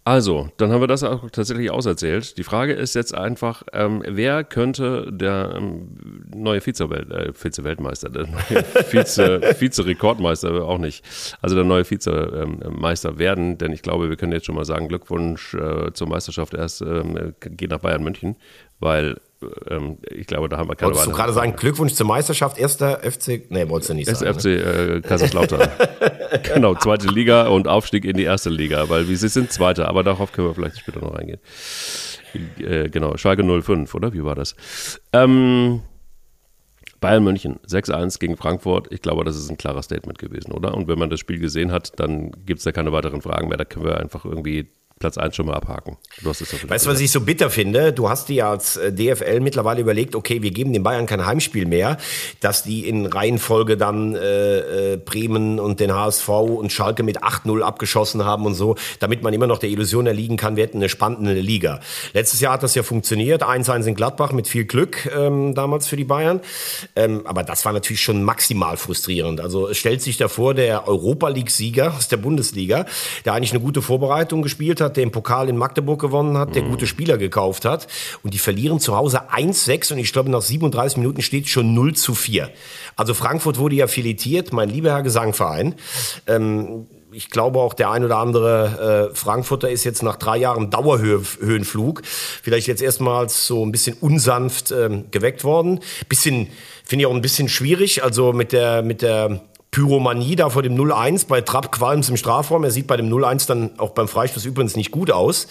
[0.10, 2.40] Also, dann haben wir das auch tatsächlich auserzählt.
[2.40, 8.26] Die Frage ist jetzt einfach, ähm, wer könnte der ähm, neue Vize-Welt, äh, Vize-Weltmeister, der
[8.26, 11.06] neue Vize, Vize-Rekordmeister auch nicht,
[11.44, 14.88] also der neue Vizemeister ähm, werden, denn ich glaube, wir können jetzt schon mal sagen,
[14.88, 18.36] Glückwunsch äh, zur Meisterschaft erst, ähm, geht nach Bayern München,
[18.80, 19.22] weil
[19.70, 23.00] ähm, ich glaube, da haben wir keine Wolltest du gerade sagen, Glückwunsch zur Meisterschaft, erster
[23.00, 24.40] FC, nee, wolltest du nicht sagen.
[24.40, 24.52] FC ne?
[24.52, 25.70] äh, Kaiserslautern.
[26.54, 30.32] genau, zweite Liga und Aufstieg in die erste Liga, weil wir sind Zweiter, aber darauf
[30.32, 31.40] können wir vielleicht später noch eingehen.
[32.60, 34.14] Äh, genau, Schalke 05, oder?
[34.14, 34.56] Wie war das?
[35.14, 35.82] Ähm,
[37.00, 38.88] Bayern München 6-1 gegen Frankfurt.
[38.92, 40.76] Ich glaube, das ist ein klarer Statement gewesen, oder?
[40.76, 43.58] Und wenn man das Spiel gesehen hat, dann gibt es da keine weiteren Fragen mehr.
[43.58, 44.70] Da können wir einfach irgendwie
[45.00, 45.98] Platz 1 schon mal abhaken.
[46.22, 47.94] Du hast es weißt du, was ich so bitter finde?
[47.94, 51.26] Du hast dir ja als äh, DFL mittlerweile überlegt, okay, wir geben den Bayern kein
[51.26, 51.98] Heimspiel mehr,
[52.42, 57.62] dass die in Reihenfolge dann äh, äh, Bremen und den HSV und Schalke mit 8-0
[57.62, 60.90] abgeschossen haben und so, damit man immer noch der Illusion erliegen kann, wir hätten eine
[60.90, 61.80] spannende Liga.
[62.14, 65.96] Letztes Jahr hat das ja funktioniert, 1-1 in Gladbach mit viel Glück ähm, damals für
[65.96, 66.42] die Bayern.
[66.98, 69.40] Ähm, aber das war natürlich schon maximal frustrierend.
[69.40, 72.86] Also es stellt sich davor der Europa League-Sieger aus der Bundesliga,
[73.24, 76.56] der eigentlich eine gute Vorbereitung gespielt hat, hat, der im Pokal in Magdeburg gewonnen hat,
[76.56, 76.72] der mhm.
[76.72, 77.88] gute Spieler gekauft hat.
[78.24, 81.96] Und die verlieren zu Hause 1-6 und ich glaube, nach 37 Minuten steht schon 0
[81.96, 82.50] zu 4.
[82.96, 85.76] Also Frankfurt wurde ja filetiert, mein lieber Herr Gesangverein.
[86.28, 90.70] Ähm, ich glaube auch der ein oder andere äh, Frankfurter ist jetzt nach drei Jahren
[90.70, 95.80] Dauerhöhenflug vielleicht jetzt erstmals so ein bisschen unsanft ähm, geweckt worden.
[96.08, 96.50] Bisschen
[96.84, 100.76] finde ich auch ein bisschen schwierig, also mit der mit der Pyromanie da vor dem
[100.76, 102.64] 0-1 bei Trapp Qualms im Strafraum.
[102.64, 105.48] Er sieht bei dem 0-1 dann auch beim Freistoß übrigens nicht gut aus.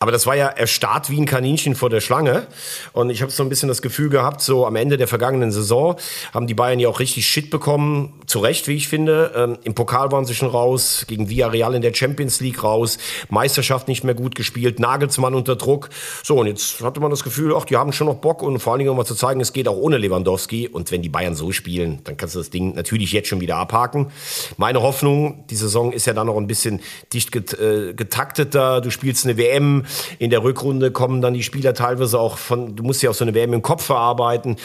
[0.00, 2.46] Aber das war ja erstarrt wie ein Kaninchen vor der Schlange.
[2.92, 5.96] Und ich habe so ein bisschen das Gefühl gehabt, so am Ende der vergangenen Saison
[6.32, 8.20] haben die Bayern ja auch richtig Shit bekommen.
[8.26, 9.32] Zu Recht, wie ich finde.
[9.34, 13.88] Ähm, Im Pokal waren sie schon raus, gegen Villarreal in der Champions League raus, Meisterschaft
[13.88, 15.88] nicht mehr gut gespielt, Nagelsmann unter Druck.
[16.22, 18.72] So, und jetzt hatte man das Gefühl, ach, die haben schon noch Bock und vor
[18.72, 20.68] allen Dingen, um mal zu zeigen, es geht auch ohne Lewandowski.
[20.68, 23.47] Und wenn die Bayern so spielen, dann kannst du das Ding natürlich jetzt schon wieder
[23.56, 24.08] abhaken.
[24.56, 26.80] Meine Hoffnung, die Saison ist ja dann noch ein bisschen
[27.12, 28.80] dicht äh, getakteter.
[28.80, 29.84] Du spielst eine WM,
[30.18, 33.24] in der Rückrunde kommen dann die Spieler teilweise auch von, du musst ja auch so
[33.24, 34.56] eine WM im Kopf verarbeiten.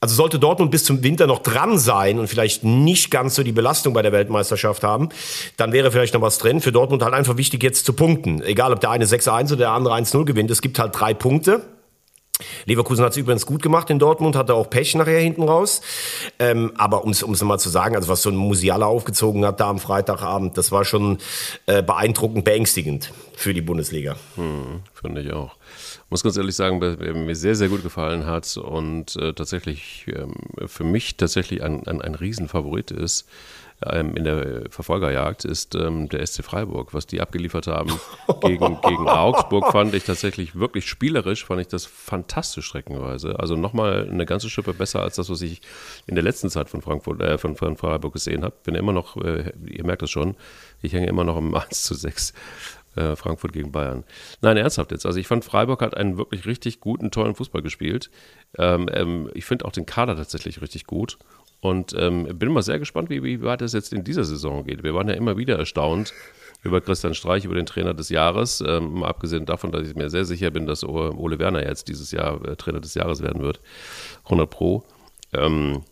[0.00, 3.52] also sollte Dortmund bis zum Winter noch dran sein und vielleicht nicht ganz so die
[3.52, 5.10] Belastung bei der Weltmeisterschaft haben,
[5.56, 6.60] dann wäre vielleicht noch was drin.
[6.60, 8.42] Für Dortmund halt einfach wichtig jetzt zu punkten.
[8.42, 10.50] Egal, ob der eine 6-1 oder der andere 1-0 gewinnt.
[10.50, 11.62] Es gibt halt drei Punkte.
[12.66, 15.80] Leverkusen hat es übrigens gut gemacht in Dortmund, hatte auch Pech nachher hinten raus.
[16.38, 19.70] Ähm, aber um es mal zu sagen, also was so ein Musiala aufgezogen hat da
[19.70, 21.18] am Freitagabend, das war schon
[21.66, 24.16] äh, beeindruckend, beängstigend für die Bundesliga.
[24.36, 25.56] Hm, Finde ich auch
[26.10, 30.34] muss ganz ehrlich sagen, wer mir sehr, sehr gut gefallen hat und äh, tatsächlich ähm,
[30.66, 33.28] für mich tatsächlich ein, ein, ein Riesenfavorit ist
[33.86, 36.92] ähm, in der Verfolgerjagd, ist ähm, der SC Freiburg.
[36.92, 37.90] Was die abgeliefert haben
[38.42, 43.38] gegen, gegen Augsburg, fand ich tatsächlich wirklich spielerisch, fand ich das fantastisch streckenweise.
[43.38, 45.60] Also nochmal eine ganze Schippe besser als das, was ich
[46.06, 48.54] in der letzten Zeit von Frankfurt, äh, von, von Freiburg gesehen habe.
[48.64, 50.36] Bin immer noch, äh, ihr merkt das schon,
[50.82, 52.34] ich hänge immer noch im 1 zu 6
[52.96, 54.04] äh, Frankfurt gegen Bayern.
[54.40, 55.06] Nein, ernsthaft jetzt.
[55.06, 58.10] Also ich fand, Freiburg hat einen wirklich richtig guten, tollen Fußball gespielt.
[58.58, 61.18] Ähm, ähm, ich finde auch den Kader tatsächlich richtig gut.
[61.60, 64.82] Und ähm, bin mal sehr gespannt, wie, wie weit es jetzt in dieser Saison geht.
[64.82, 66.14] Wir waren ja immer wieder erstaunt
[66.62, 68.62] über Christian Streich, über den Trainer des Jahres.
[68.66, 72.12] Ähm, mal abgesehen davon, dass ich mir sehr sicher bin, dass Ole Werner jetzt dieses
[72.12, 73.60] Jahr äh, Trainer des Jahres werden wird.
[74.24, 74.84] 100 Pro.
[75.32, 75.82] Ähm,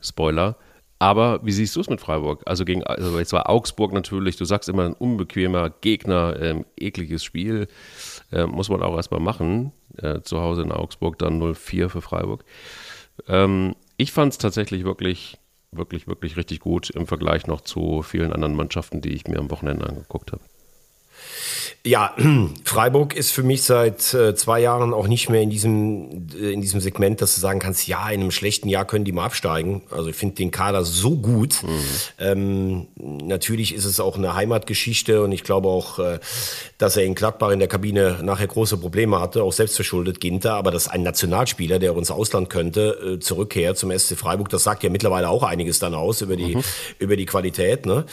[0.00, 0.56] Spoiler.
[0.98, 2.42] Aber wie siehst du es mit Freiburg?
[2.46, 7.24] Also gegen, also jetzt war Augsburg natürlich, du sagst immer ein unbequemer Gegner, ähm, ekliges
[7.24, 7.66] Spiel,
[8.30, 9.72] äh, muss man auch erstmal machen.
[9.96, 12.44] Äh, zu Hause in Augsburg dann 0-4 für Freiburg.
[13.26, 15.38] Ähm, ich fand es tatsächlich wirklich,
[15.70, 19.50] wirklich, wirklich richtig gut im Vergleich noch zu vielen anderen Mannschaften, die ich mir am
[19.50, 20.42] Wochenende angeguckt habe.
[21.84, 22.14] Ja,
[22.64, 26.60] Freiburg ist für mich seit äh, zwei Jahren auch nicht mehr in diesem, äh, in
[26.60, 29.82] diesem Segment, dass du sagen kannst, ja, in einem schlechten Jahr können die mal absteigen.
[29.90, 31.62] Also ich finde den Kader so gut.
[31.62, 31.78] Mhm.
[32.18, 36.18] Ähm, natürlich ist es auch eine Heimatgeschichte und ich glaube auch, äh,
[36.78, 40.70] dass er in Gladbach in der Kabine nachher große Probleme hatte, auch selbstverschuldet Ginter, aber
[40.70, 44.90] dass ein Nationalspieler, der uns Ausland könnte, äh, zurückkehrt zum SC Freiburg, das sagt ja
[44.90, 46.64] mittlerweile auch einiges dann aus über die, mhm.
[46.98, 47.86] über die Qualität.
[47.86, 48.04] Ne?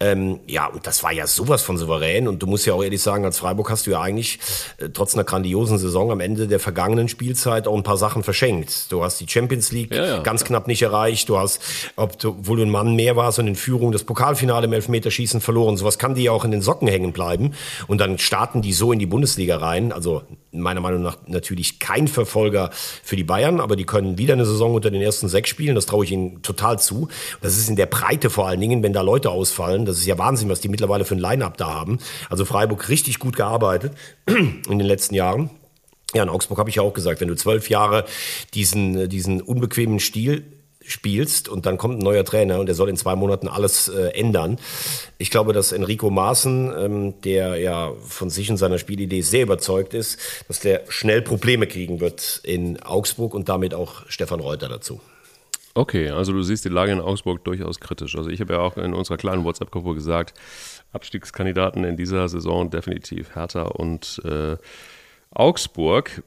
[0.00, 3.02] Ähm, ja, und das war ja sowas von souverän und du musst ja auch ehrlich
[3.02, 4.38] sagen, als Freiburg hast du ja eigentlich
[4.76, 8.92] äh, trotz einer grandiosen Saison am Ende der vergangenen Spielzeit auch ein paar Sachen verschenkt.
[8.92, 10.18] Du hast die Champions League ja, ja.
[10.18, 11.28] ganz knapp nicht erreicht.
[11.30, 11.60] Du hast,
[11.96, 15.78] obwohl du ein Mann mehr warst und in Führung das Pokalfinale im Elfmeterschießen verloren.
[15.78, 17.54] Sowas kann dir ja auch in den Socken hängen bleiben.
[17.86, 19.92] Und dann starten die so in die Bundesliga rein.
[19.92, 22.70] Also meiner Meinung nach natürlich kein Verfolger
[23.02, 25.74] für die Bayern, aber die können wieder eine Saison unter den ersten sechs spielen.
[25.74, 27.08] Das traue ich ihnen total zu.
[27.40, 29.86] Das ist in der Breite vor allen Dingen, wenn da Leute ausfallen.
[29.86, 31.98] Das ist ja Wahnsinn, was die mittlerweile für ein Line-Up da haben.
[32.28, 33.92] Also Freiburg richtig gut gearbeitet
[34.26, 35.50] in den letzten Jahren.
[36.14, 38.04] Ja, in Augsburg habe ich ja auch gesagt, wenn du zwölf Jahre
[38.54, 40.44] diesen, diesen unbequemen Stil
[40.84, 44.08] spielst und dann kommt ein neuer Trainer und der soll in zwei Monaten alles äh,
[44.08, 44.58] ändern.
[45.18, 49.94] Ich glaube, dass Enrico Maaßen, ähm, der ja von sich und seiner Spielidee sehr überzeugt
[49.94, 50.18] ist,
[50.48, 55.00] dass der schnell Probleme kriegen wird in Augsburg und damit auch Stefan Reuter dazu.
[55.74, 58.14] Okay, also du siehst die Lage in Augsburg durchaus kritisch.
[58.16, 60.34] Also ich habe ja auch in unserer kleinen WhatsApp-Gruppe gesagt,
[60.92, 64.56] Abstiegskandidaten in dieser Saison definitiv Hertha und äh,
[65.30, 66.22] Augsburg.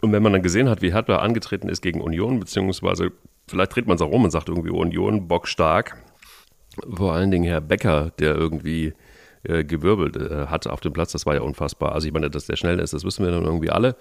[0.00, 3.12] Und wenn man dann gesehen hat, wie Hertha angetreten ist gegen Union, beziehungsweise
[3.48, 5.96] vielleicht dreht man es auch rum und sagt irgendwie Union bockstark.
[6.94, 8.94] Vor allen Dingen Herr Becker, der irgendwie
[9.42, 11.92] äh, gewirbelt äh, hat auf dem Platz, das war ja unfassbar.
[11.92, 13.96] Also ich meine, dass der schnell ist, das wissen wir dann irgendwie alle.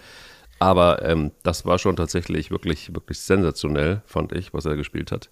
[0.60, 5.30] Aber ähm, das war schon tatsächlich wirklich, wirklich sensationell, fand ich, was er gespielt hat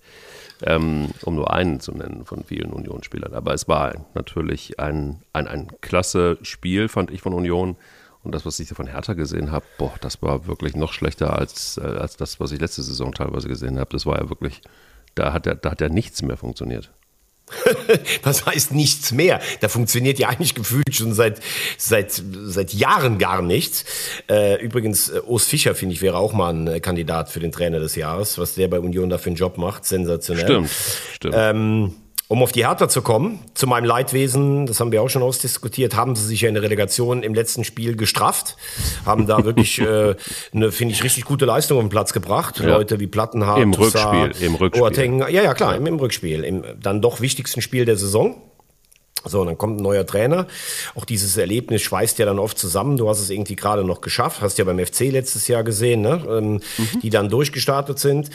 [0.64, 3.34] ähm, um nur einen zu nennen von vielen Union-Spielern.
[3.34, 7.76] Aber es war natürlich ein, ein, ein klasse Spiel, fand ich von Union.
[8.24, 11.78] Und das, was ich von Hertha gesehen habe, boah, das war wirklich noch schlechter als,
[11.78, 13.92] äh, als das, was ich letzte Saison teilweise gesehen habe.
[13.92, 14.62] Das war ja wirklich,
[15.16, 16.92] da hat ja, da hat ja nichts mehr funktioniert.
[18.24, 19.40] Was heißt nichts mehr?
[19.62, 21.40] Da funktioniert ja eigentlich gefühlt schon seit,
[21.78, 23.86] seit, seit Jahren gar nichts.
[24.30, 27.52] Äh, übrigens, äh, Urs Fischer, finde ich, wäre auch mal ein äh, Kandidat für den
[27.52, 29.86] Trainer des Jahres, was der bei Union da für einen Job macht.
[29.86, 30.46] Sensationell.
[30.46, 30.70] Stimmt,
[31.14, 31.36] stimmt.
[31.38, 31.96] Ähm,
[32.30, 35.96] um auf die Hertha zu kommen, zu meinem Leidwesen, das haben wir auch schon ausdiskutiert,
[35.96, 38.58] haben sie sich ja in der Relegation im letzten Spiel gestrafft,
[39.06, 40.16] haben da wirklich äh,
[40.54, 42.60] eine, finde ich, richtig gute Leistung auf den Platz gebracht.
[42.60, 42.68] Ja.
[42.68, 44.82] Leute wie Plattenhardt, Im Rückspiel, im Rückspiel.
[44.82, 45.76] Boateng, ja, ja, klar.
[45.76, 46.44] Im, im Rückspiel.
[46.44, 48.36] Im dann doch wichtigsten Spiel der Saison.
[49.30, 50.48] So, und dann kommt ein neuer Trainer.
[50.96, 52.98] Auch dieses Erlebnis schweißt ja dann oft zusammen.
[52.98, 56.22] Du hast es irgendwie gerade noch geschafft, hast ja beim FC letztes Jahr gesehen, ne?
[56.30, 57.00] Ähm, mhm.
[57.02, 58.30] die dann durchgestartet sind.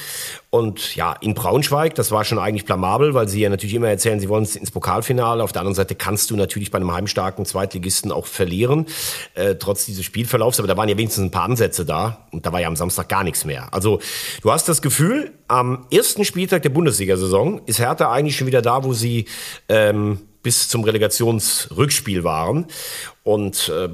[0.51, 4.21] Und ja, in Braunschweig, das war schon eigentlich blamabel, weil sie ja natürlich immer erzählen,
[4.21, 5.43] sie wollen ins Pokalfinale.
[5.43, 8.87] Auf der anderen Seite kannst du natürlich bei einem heimstarken Zweitligisten auch verlieren,
[9.35, 10.59] äh, trotz dieses Spielverlaufs.
[10.59, 13.09] Aber da waren ja wenigstens ein paar Ansätze da und da war ja am Samstag
[13.09, 13.73] gar nichts mehr.
[13.73, 14.01] Also
[14.43, 18.85] du hast das Gefühl, am ersten Spieltag der Bundesliga-Saison ist Hertha eigentlich schon wieder da,
[18.85, 19.27] wo sie
[19.69, 22.67] ähm, bis zum Relegationsrückspiel waren.
[23.23, 23.89] Und äh,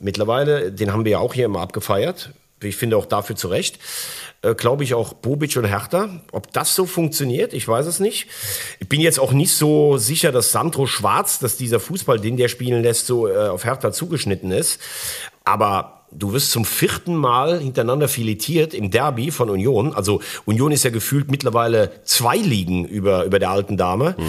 [0.00, 2.30] mittlerweile, den haben wir ja auch hier immer abgefeiert.
[2.62, 3.78] Ich finde auch dafür zu Recht.
[4.44, 6.08] äh, glaube ich, auch Bobic und Hertha.
[6.32, 8.26] Ob das so funktioniert, ich weiß es nicht.
[8.78, 12.48] Ich bin jetzt auch nicht so sicher, dass Sandro Schwarz, dass dieser Fußball, den der
[12.48, 14.80] spielen lässt, so äh, auf Hertha zugeschnitten ist.
[15.44, 19.94] Aber du wirst zum vierten Mal hintereinander filetiert im Derby von Union.
[19.94, 24.14] Also Union ist ja gefühlt mittlerweile zwei Ligen über, über der alten Dame.
[24.18, 24.24] Mhm.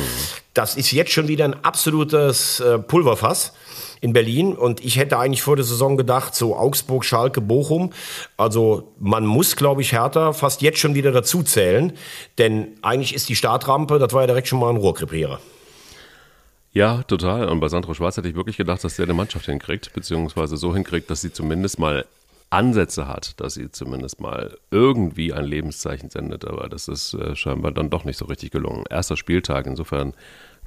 [0.56, 3.54] Das ist jetzt schon wieder ein absolutes äh, Pulverfass
[4.00, 4.54] in Berlin.
[4.54, 7.92] Und ich hätte eigentlich vor der Saison gedacht, so Augsburg, Schalke, Bochum.
[8.38, 11.92] Also man muss, glaube ich, Hertha fast jetzt schon wieder dazu zählen.
[12.38, 15.40] Denn eigentlich ist die Startrampe, das war ja direkt schon mal ein Rohrkrepierer.
[16.72, 17.50] Ja, total.
[17.50, 20.74] Und bei Sandro Schwarz hätte ich wirklich gedacht, dass der eine Mannschaft hinkriegt, beziehungsweise so
[20.74, 22.06] hinkriegt, dass sie zumindest mal
[22.50, 26.46] Ansätze hat, dass sie zumindest mal irgendwie ein Lebenszeichen sendet.
[26.46, 28.86] Aber das ist äh, scheinbar dann doch nicht so richtig gelungen.
[28.90, 30.14] Erster Spieltag, insofern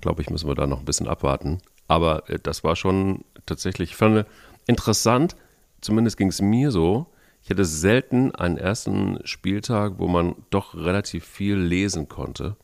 [0.00, 1.58] glaube ich, müssen wir da noch ein bisschen abwarten.
[1.86, 4.26] Aber äh, das war schon tatsächlich, ich fand
[4.66, 5.36] interessant,
[5.80, 7.06] zumindest ging es mir so.
[7.42, 12.56] Ich hatte selten einen ersten Spieltag, wo man doch relativ viel lesen konnte.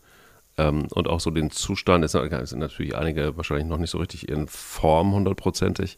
[0.57, 4.29] Ähm, und auch so den Zustand, es sind natürlich einige wahrscheinlich noch nicht so richtig
[4.29, 5.97] in Form hundertprozentig,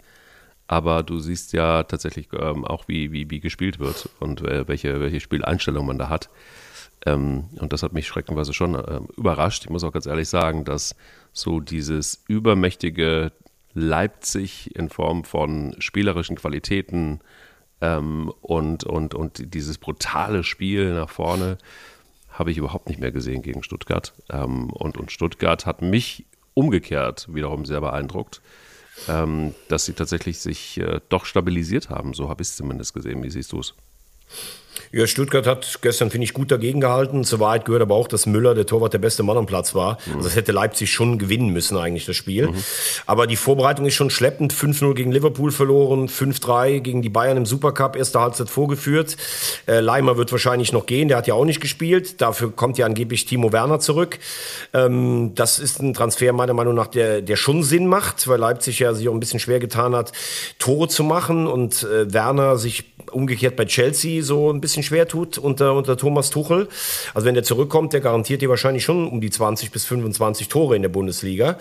[0.69, 5.01] aber du siehst ja tatsächlich ähm, auch, wie, wie, wie gespielt wird und äh, welche,
[5.01, 6.29] welche Spieleinstellung man da hat.
[7.05, 9.65] Ähm, und das hat mich schreckenweise schon äh, überrascht.
[9.65, 10.97] Ich muss auch ganz ehrlich sagen, dass
[11.33, 13.33] so dieses übermächtige
[13.75, 17.21] Leipzig in Form von spielerischen Qualitäten
[17.81, 21.59] ähm, und, und, und dieses brutale Spiel nach vorne,
[22.31, 24.13] habe ich überhaupt nicht mehr gesehen gegen Stuttgart.
[24.31, 28.41] Ähm, und, und Stuttgart hat mich umgekehrt wiederum sehr beeindruckt,
[29.09, 32.15] ähm, dass sie tatsächlich sich äh, doch stabilisiert haben.
[32.15, 33.23] So habe ich es zumindest gesehen.
[33.23, 33.75] Wie siehst du es?
[34.93, 37.25] Ja, Stuttgart hat gestern, finde ich, gut dagegen gehalten.
[37.25, 39.99] Zur Wahrheit gehört aber auch, dass Müller, der Torwart, der beste Mann am Platz war.
[40.07, 40.17] Mhm.
[40.17, 42.49] Also das hätte Leipzig schon gewinnen müssen, eigentlich, das Spiel.
[42.49, 42.65] Mhm.
[43.07, 44.53] Aber die Vorbereitung ist schon schleppend.
[44.53, 49.17] 5-0 gegen Liverpool verloren, 5-3 gegen die Bayern im Supercup, erste Halbzeit vorgeführt.
[49.67, 52.21] Äh, Leimer wird wahrscheinlich noch gehen, der hat ja auch nicht gespielt.
[52.21, 54.19] Dafür kommt ja angeblich Timo Werner zurück.
[54.73, 58.79] Ähm, das ist ein Transfer meiner Meinung nach, der, der schon Sinn macht, weil Leipzig
[58.79, 60.13] ja sich auch ein bisschen schwer getan hat,
[60.59, 65.39] Tore zu machen und äh, Werner sich umgekehrt bei Chelsea so ein bisschen schwer tut
[65.39, 66.69] unter, unter Thomas Tuchel.
[67.15, 70.77] Also wenn der zurückkommt, der garantiert dir wahrscheinlich schon um die 20 bis 25 Tore
[70.77, 71.59] in der Bundesliga.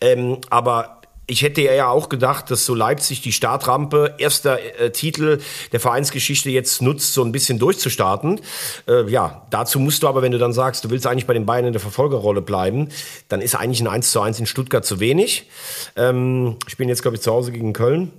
[0.00, 5.38] Ähm, aber ich hätte ja auch gedacht, dass so Leipzig die Startrampe, erster äh, Titel
[5.70, 8.40] der Vereinsgeschichte jetzt nutzt, so ein bisschen durchzustarten.
[8.88, 11.46] Äh, ja, dazu musst du aber, wenn du dann sagst, du willst eigentlich bei den
[11.46, 12.88] Bayern in der Verfolgerrolle bleiben,
[13.28, 15.48] dann ist eigentlich ein 1 zu 1 in Stuttgart zu wenig.
[15.94, 18.10] Ähm, spielen jetzt, glaube ich, zu Hause gegen Köln.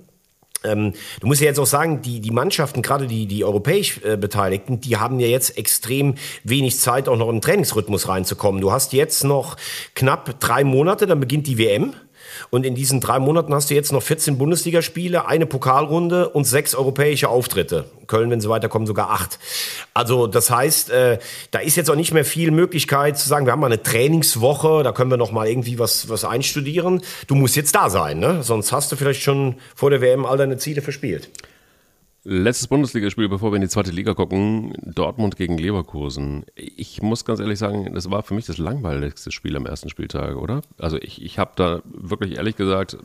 [0.64, 4.16] Ähm, du musst ja jetzt auch sagen, die, die Mannschaften, gerade die, die europäisch äh,
[4.16, 8.60] Beteiligten, die haben ja jetzt extrem wenig Zeit, auch noch in den Trainingsrhythmus reinzukommen.
[8.60, 9.56] Du hast jetzt noch
[9.94, 11.94] knapp drei Monate, dann beginnt die WM.
[12.50, 16.74] Und in diesen drei Monaten hast du jetzt noch 14 Bundesligaspiele, eine Pokalrunde und sechs
[16.74, 17.84] europäische Auftritte.
[18.06, 19.38] Köln, wenn sie weiterkommen, sogar acht.
[19.94, 21.18] Also das heißt, äh,
[21.50, 24.82] da ist jetzt auch nicht mehr viel Möglichkeit zu sagen, wir haben mal eine Trainingswoche,
[24.82, 27.02] da können wir noch mal irgendwie was, was einstudieren.
[27.26, 28.42] Du musst jetzt da sein, ne?
[28.42, 31.30] sonst hast du vielleicht schon vor der WM all deine Ziele verspielt.
[32.24, 36.46] Letztes Bundesligaspiel, bevor wir in die zweite Liga gucken, Dortmund gegen Leverkusen.
[36.54, 40.36] Ich muss ganz ehrlich sagen, das war für mich das langweiligste Spiel am ersten Spieltag,
[40.36, 40.62] oder?
[40.78, 42.96] Also ich, ich habe da wirklich ehrlich gesagt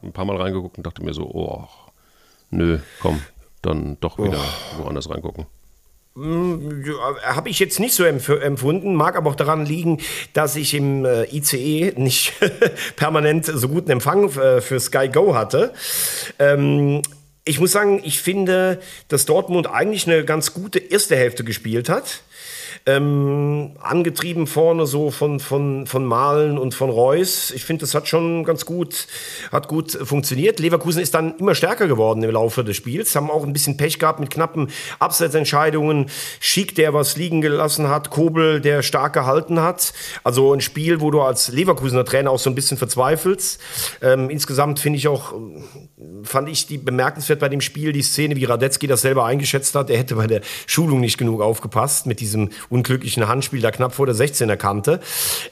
[0.00, 1.66] ein paar Mal reingeguckt und dachte mir so, oh,
[2.50, 3.20] nö, komm,
[3.62, 4.38] dann doch wieder
[4.78, 4.84] oh.
[4.84, 5.46] woanders reingucken.
[6.14, 6.84] Hm,
[7.24, 9.98] Habe ich jetzt nicht so empfunden, mag aber auch daran liegen,
[10.34, 12.34] dass ich im äh, ICE nicht
[12.96, 15.72] permanent so guten Empfang äh, für Sky Go hatte.
[16.38, 17.02] Ähm,
[17.44, 22.22] ich muss sagen, ich finde, dass Dortmund eigentlich eine ganz gute erste Hälfte gespielt hat.
[22.84, 27.52] Ähm, angetrieben vorne so von, von, von Malen und von Reus.
[27.52, 29.06] Ich finde, das hat schon ganz gut,
[29.52, 30.58] hat gut funktioniert.
[30.58, 34.00] Leverkusen ist dann immer stärker geworden im Laufe des Spiels, haben auch ein bisschen Pech
[34.00, 34.68] gehabt mit knappen
[34.98, 36.06] Abseitsentscheidungen.
[36.40, 39.92] Schick, der was liegen gelassen hat, Kobel, der stark gehalten hat.
[40.24, 43.60] Also ein Spiel, wo du als Leverkusener Trainer auch so ein bisschen verzweifelst.
[44.02, 45.34] Ähm, insgesamt finde ich auch,
[46.24, 49.88] fand ich die bemerkenswert bei dem Spiel, die Szene, wie Radetzky das selber eingeschätzt hat.
[49.88, 54.06] Er hätte bei der Schulung nicht genug aufgepasst mit diesem unglücklichen Handspiel da knapp vor
[54.06, 55.00] der 16er Kante.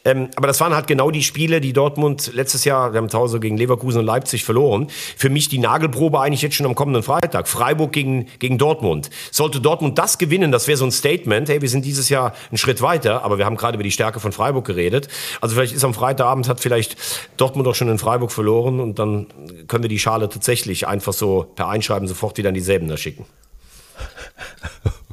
[0.04, 3.38] Ähm, aber das waren halt genau die Spiele, die Dortmund letztes Jahr, wir haben Hause
[3.40, 4.88] gegen Leverkusen und Leipzig verloren.
[5.16, 7.46] Für mich die Nagelprobe eigentlich jetzt schon am kommenden Freitag.
[7.46, 9.10] Freiburg gegen, gegen Dortmund.
[9.30, 11.48] Sollte Dortmund das gewinnen, das wäre so ein Statement.
[11.48, 14.20] Hey, wir sind dieses Jahr einen Schritt weiter, aber wir haben gerade über die Stärke
[14.20, 15.08] von Freiburg geredet.
[15.40, 16.96] Also vielleicht ist am Freitagabend hat vielleicht
[17.36, 19.26] Dortmund auch schon in Freiburg verloren und dann
[19.68, 23.26] können wir die Schale tatsächlich einfach so per Einschreiben sofort wieder an dieselben da schicken.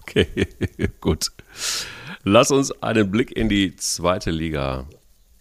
[0.09, 0.47] Okay,
[1.01, 1.27] gut.
[2.29, 4.85] Lass uns einen Blick in die zweite Liga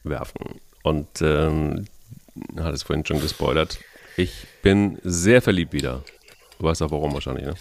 [0.04, 0.60] werfen.
[0.84, 1.86] Und ähm,
[2.60, 3.80] hat es vorhin schon gespoilert.
[4.16, 6.04] Ich bin sehr verliebt wieder.
[6.60, 7.54] Du weißt auch warum wahrscheinlich, ne?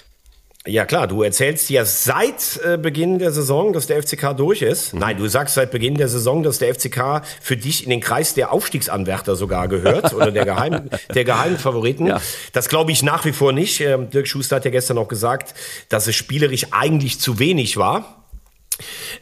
[0.68, 4.94] Ja klar, du erzählst ja seit äh, Beginn der Saison, dass der FCK durch ist.
[4.94, 5.00] Mhm.
[5.00, 8.36] Nein, du sagst seit Beginn der Saison, dass der FCK für dich in den Kreis
[8.36, 12.06] der Aufstiegsanwärter sogar gehört oder der geheimen, der geheimen Favoriten.
[12.06, 12.22] Ja.
[12.54, 13.82] Das glaube ich nach wie vor nicht.
[13.82, 15.56] Ähm, Dirk Schuster hat ja gestern auch gesagt,
[15.90, 18.25] dass es spielerisch eigentlich zu wenig war.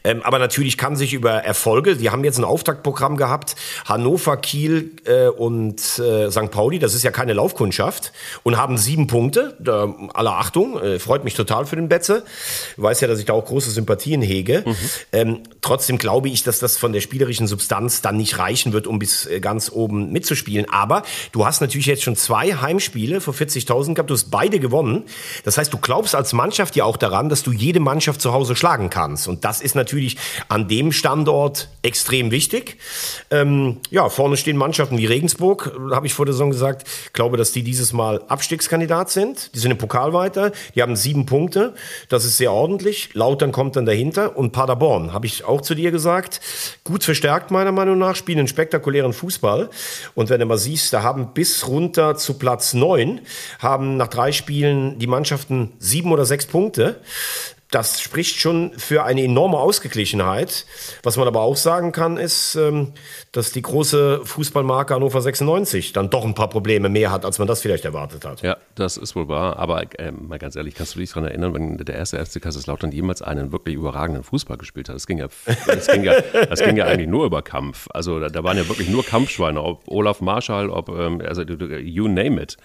[0.03, 4.91] Ähm, aber natürlich kann sich über Erfolge, die haben jetzt ein Auftaktprogramm gehabt, Hannover, Kiel
[5.05, 6.51] äh, und äh, St.
[6.51, 8.11] Pauli, das ist ja keine Laufkundschaft,
[8.43, 9.55] und haben sieben Punkte.
[9.59, 12.23] Da, aller Achtung, äh, freut mich total für den Betze.
[12.75, 14.63] Du weißt ja, dass ich da auch große Sympathien hege.
[14.65, 14.75] Mhm.
[15.11, 18.99] Ähm, trotzdem glaube ich, dass das von der spielerischen Substanz dann nicht reichen wird, um
[18.99, 20.65] bis äh, ganz oben mitzuspielen.
[20.69, 25.03] Aber du hast natürlich jetzt schon zwei Heimspiele vor 40.000 gehabt, du hast beide gewonnen.
[25.43, 28.55] Das heißt, du glaubst als Mannschaft ja auch daran, dass du jede Mannschaft zu Hause
[28.55, 29.27] schlagen kannst.
[29.27, 30.17] Und das ist natürlich
[30.47, 32.77] an dem Standort extrem wichtig.
[33.29, 36.87] Ähm, ja, vorne stehen Mannschaften wie Regensburg, habe ich vor der Saison gesagt.
[37.05, 39.53] Ich glaube, dass die dieses Mal Abstiegskandidat sind.
[39.53, 40.51] Die sind im Pokal weiter.
[40.75, 41.73] Die haben sieben Punkte.
[42.07, 43.09] Das ist sehr ordentlich.
[43.13, 44.37] Lautern kommt dann dahinter.
[44.37, 46.39] Und Paderborn, habe ich auch zu dir gesagt,
[46.83, 49.69] gut verstärkt meiner Meinung nach, spielen einen spektakulären Fußball.
[50.15, 53.21] Und wenn du mal siehst, da haben bis runter zu Platz neun,
[53.59, 57.01] haben nach drei Spielen die Mannschaften sieben oder sechs Punkte
[57.73, 60.65] das spricht schon für eine enorme Ausgeglichenheit.
[61.01, 62.93] Was man aber auch sagen kann, ist, ähm,
[63.31, 67.47] dass die große Fußballmarke Hannover 96 dann doch ein paar Probleme mehr hat, als man
[67.47, 68.43] das vielleicht erwartet hat.
[68.43, 69.57] Ja, das ist wohl wahr.
[69.57, 72.91] Aber äh, mal ganz ehrlich, kannst du dich daran erinnern, wenn der erste FC Kaiserslautern
[72.91, 74.95] jemals einen wirklich überragenden Fußball gespielt hat?
[74.95, 75.27] Das ging ja,
[75.65, 76.13] das ging ja,
[76.49, 77.87] das ging ja eigentlich nur über Kampf.
[77.91, 82.07] Also da, da waren ja wirklich nur Kampfschweine, ob Olaf Marschall, ob, ähm, also you
[82.07, 82.57] name it.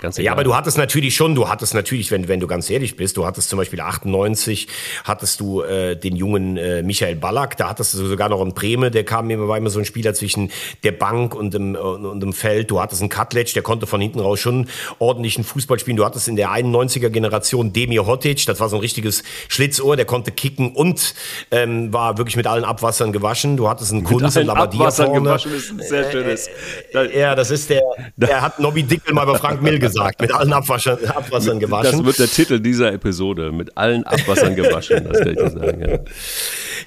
[0.00, 2.96] Ganz ja, aber du hattest natürlich schon, du hattest natürlich, wenn, wenn du ganz ehrlich
[2.96, 4.68] bist, du hattest zum Beispiel 98,
[5.04, 8.90] hattest du äh, den jungen äh, Michael Ballack, da hattest du sogar noch einen Breme,
[8.90, 10.50] der kam immer, war immer so ein Spieler zwischen
[10.82, 12.70] der Bank und dem, äh, und dem Feld.
[12.70, 14.68] Du hattest einen Cutledge, der konnte von hinten raus schon
[14.98, 15.98] ordentlichen Fußball spielen.
[15.98, 20.06] Du hattest in der 91er Generation Demir Hotic, das war so ein richtiges Schlitzohr, der
[20.06, 21.14] konnte kicken und
[21.50, 23.58] ähm, war wirklich mit allen Abwassern gewaschen.
[23.58, 25.20] Du hattest einen Kunz und Labadia vorne.
[25.20, 26.48] Gewaschen ist ein sehr schönes.
[26.94, 27.82] Äh, äh, ja, das ist der,
[28.16, 31.98] der hat Nobby Dickel mal bei Frank Mill gesagt, mit allen Abwaschern, Abwassern gewaschen.
[31.98, 35.80] Das wird der Titel dieser Episode, mit allen Abwassern gewaschen, das kann ich dir sagen.
[35.80, 35.98] Ja.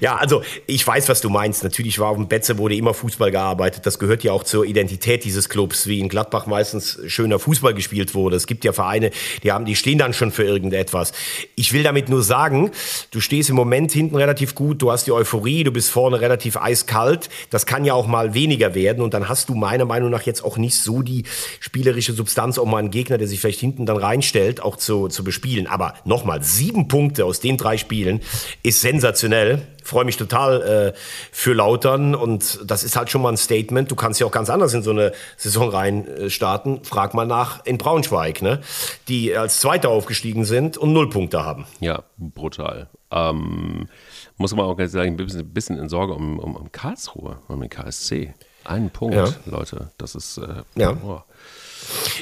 [0.00, 1.64] ja, also ich weiß, was du meinst.
[1.64, 3.86] Natürlich war auf dem Betze wurde immer Fußball gearbeitet.
[3.86, 8.14] Das gehört ja auch zur Identität dieses Clubs, wie in Gladbach meistens schöner Fußball gespielt
[8.14, 8.36] wurde.
[8.36, 9.10] Es gibt ja Vereine,
[9.42, 11.12] die haben, die stehen dann schon für irgendetwas.
[11.56, 12.70] Ich will damit nur sagen,
[13.10, 16.56] du stehst im Moment hinten relativ gut, du hast die Euphorie, du bist vorne relativ
[16.56, 17.28] eiskalt.
[17.50, 20.44] Das kann ja auch mal weniger werden und dann hast du meiner Meinung nach jetzt
[20.44, 21.24] auch nicht so die
[21.60, 25.24] spielerische Substanz, um mal einen Gegner, der sich vielleicht hinten dann reinstellt, auch zu, zu
[25.24, 25.66] bespielen.
[25.66, 28.20] Aber nochmal, sieben Punkte aus den drei Spielen
[28.62, 30.98] ist sensationell freue mich total äh,
[31.32, 33.90] für Lautern und das ist halt schon mal ein Statement.
[33.90, 36.84] Du kannst ja auch ganz anders in so eine Saison rein äh, starten.
[36.84, 38.60] Frag mal nach in Braunschweig, ne?
[39.08, 41.66] die als Zweiter aufgestiegen sind und null Punkte haben.
[41.80, 42.88] Ja, brutal.
[43.10, 43.88] Ähm,
[44.36, 47.38] muss man auch ganz sagen, ein bisschen, ein bisschen in Sorge um, um, um Karlsruhe,
[47.48, 48.32] um den KSC.
[48.64, 49.26] Einen Punkt, ja.
[49.46, 49.90] Leute.
[49.98, 50.38] Das ist.
[50.38, 50.96] Äh, ja.
[51.02, 51.22] Oh.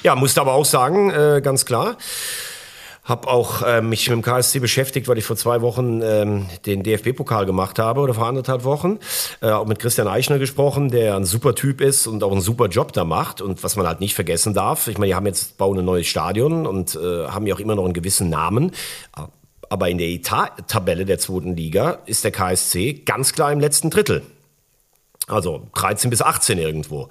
[0.03, 1.97] Ja, musste aber auch sagen, äh, ganz klar
[3.09, 6.83] habe auch äh, mich mit dem KSC beschäftigt, weil ich vor zwei Wochen ähm, den
[6.83, 8.99] DFB-Pokal gemacht habe oder vor anderthalb Wochen.
[9.41, 12.67] Äh, auch mit Christian Eichner gesprochen, der ein super Typ ist und auch einen super
[12.67, 13.41] Job da macht.
[13.41, 16.07] Und was man halt nicht vergessen darf, ich meine, die haben jetzt bauen ein neues
[16.07, 18.73] Stadion und äh, haben ja auch immer noch einen gewissen Namen.
[19.71, 24.23] Aber in der Etat-Tabelle der zweiten Liga ist der KSC ganz klar im letzten Drittel.
[25.29, 27.09] Also 13 bis 18 irgendwo.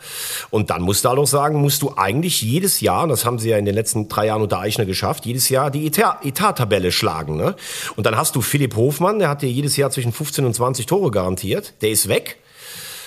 [0.49, 3.39] Und dann musst du halt auch sagen, musst du eigentlich jedes Jahr, und das haben
[3.39, 7.37] sie ja in den letzten drei Jahren unter Eichner geschafft, jedes Jahr die Etat-Tabelle schlagen.
[7.37, 7.55] Ne?
[7.95, 10.85] Und dann hast du Philipp Hofmann, der hat dir jedes Jahr zwischen 15 und 20
[10.87, 11.73] Tore garantiert.
[11.81, 12.37] Der ist weg.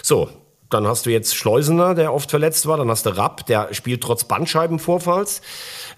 [0.02, 0.28] So,
[0.70, 2.76] dann hast du jetzt Schleusener, der oft verletzt war.
[2.76, 5.42] Dann hast du Rapp, der spielt trotz Bandscheibenvorfalls.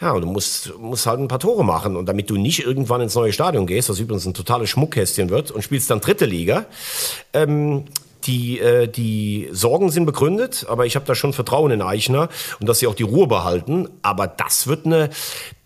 [0.00, 1.94] Ja, und du musst, musst halt ein paar Tore machen.
[1.94, 5.50] Und damit du nicht irgendwann ins neue Stadion gehst, was übrigens ein totales Schmuckkästchen wird,
[5.50, 6.64] und spielst dann dritte Liga,
[7.34, 7.84] ähm,
[8.26, 12.28] die, äh, die Sorgen sind begründet, aber ich habe da schon Vertrauen in Eichner
[12.60, 13.88] und dass sie auch die Ruhe behalten.
[14.02, 15.10] Aber das wird eine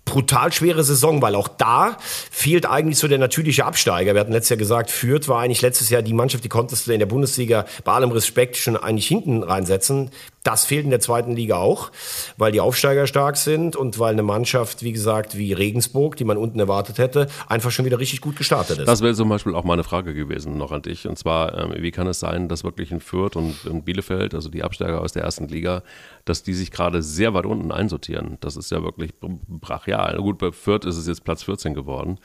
[0.07, 1.99] brutal schwere Saison, weil auch da
[2.31, 4.15] fehlt eigentlich so der natürliche Absteiger.
[4.15, 6.93] Wir hatten letztes Jahr gesagt, Fürth war eigentlich letztes Jahr die Mannschaft, die konntest du
[6.93, 10.11] in der Bundesliga bei allem Respekt schon eigentlich hinten reinsetzen.
[10.47, 11.91] Das fehlt in der zweiten Liga auch,
[12.37, 16.37] weil die Aufsteiger stark sind und weil eine Mannschaft, wie gesagt, wie Regensburg, die man
[16.37, 18.87] unten erwartet hätte, einfach schon wieder richtig gut gestartet ist.
[18.87, 21.09] Das wäre zum Beispiel auch meine Frage gewesen noch an dich.
[21.09, 24.49] Und zwar, ähm, wie kann es sein, dass wirklich in Fürth und in Bielefeld, also
[24.49, 25.83] die Absteiger aus der ersten Liga,
[26.25, 28.39] dass die sich gerade sehr weit unten einsortieren?
[28.39, 30.17] Das ist ja wirklich brachial.
[30.19, 32.21] Gut, bei Fürth ist es jetzt Platz 14 geworden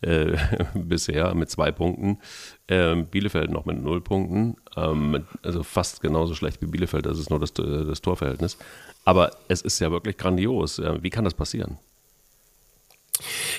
[0.00, 0.36] äh,
[0.74, 2.20] bisher mit zwei Punkten.
[2.68, 7.30] Ähm, Bielefeld noch mit null Punkten, ähm, also fast genauso schlecht wie Bielefeld, das ist
[7.30, 8.58] nur das, äh, das Torverhältnis.
[9.04, 10.82] Aber es ist ja wirklich grandios.
[11.00, 11.78] Wie kann das passieren?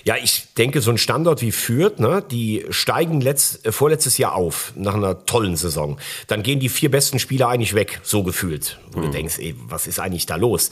[0.04, 4.36] Ja, ich denke, so ein Standort wie Fürth, ne, die steigen letzt, äh, vorletztes Jahr
[4.36, 5.98] auf, nach einer tollen Saison.
[6.28, 8.80] Dann gehen die vier besten Spieler eigentlich weg, so gefühlt.
[8.92, 9.04] Wo mhm.
[9.04, 10.70] du denkst, ey, was ist eigentlich da los?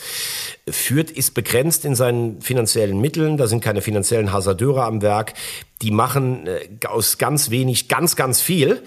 [0.70, 5.34] Fürth ist begrenzt in seinen finanziellen Mitteln, da sind keine finanziellen Hasardeure am Werk
[5.82, 8.84] die machen äh, aus ganz wenig ganz, ganz viel.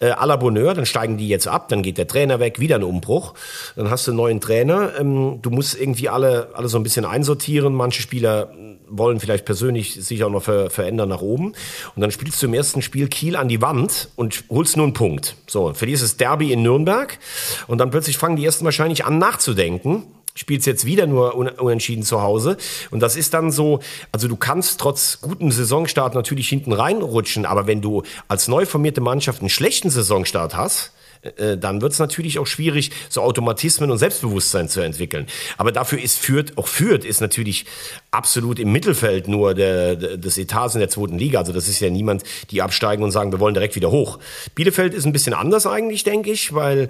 [0.00, 2.76] Äh, à la Bonheur, dann steigen die jetzt ab, dann geht der Trainer weg, wieder
[2.76, 3.34] ein Umbruch.
[3.76, 4.98] Dann hast du einen neuen Trainer.
[4.98, 7.74] Ähm, du musst irgendwie alle, alle so ein bisschen einsortieren.
[7.74, 8.52] Manche Spieler
[8.90, 11.52] wollen vielleicht persönlich sich auch noch ver verändern nach oben.
[11.94, 14.94] Und dann spielst du im ersten Spiel Kiel an die Wand und holst nur einen
[14.94, 15.36] Punkt.
[15.46, 17.18] So, verlierst das Derby in Nürnberg
[17.66, 22.22] und dann plötzlich fangen die ersten wahrscheinlich an nachzudenken spielst jetzt wieder nur unentschieden zu
[22.22, 22.56] Hause.
[22.90, 23.80] Und das ist dann so,
[24.12, 29.00] also du kannst trotz gutem Saisonstart natürlich hinten reinrutschen, aber wenn du als neu formierte
[29.00, 30.92] Mannschaft einen schlechten Saisonstart hast,
[31.22, 35.26] äh, dann wird es natürlich auch schwierig, so Automatismen und Selbstbewusstsein zu entwickeln.
[35.58, 37.66] Aber dafür ist Fürth, auch Fürth ist natürlich
[38.10, 41.38] absolut im Mittelfeld nur der, der, des Etats in der zweiten Liga.
[41.40, 44.18] Also das ist ja niemand, die absteigen und sagen, wir wollen direkt wieder hoch.
[44.54, 46.88] Bielefeld ist ein bisschen anders eigentlich, denke ich, weil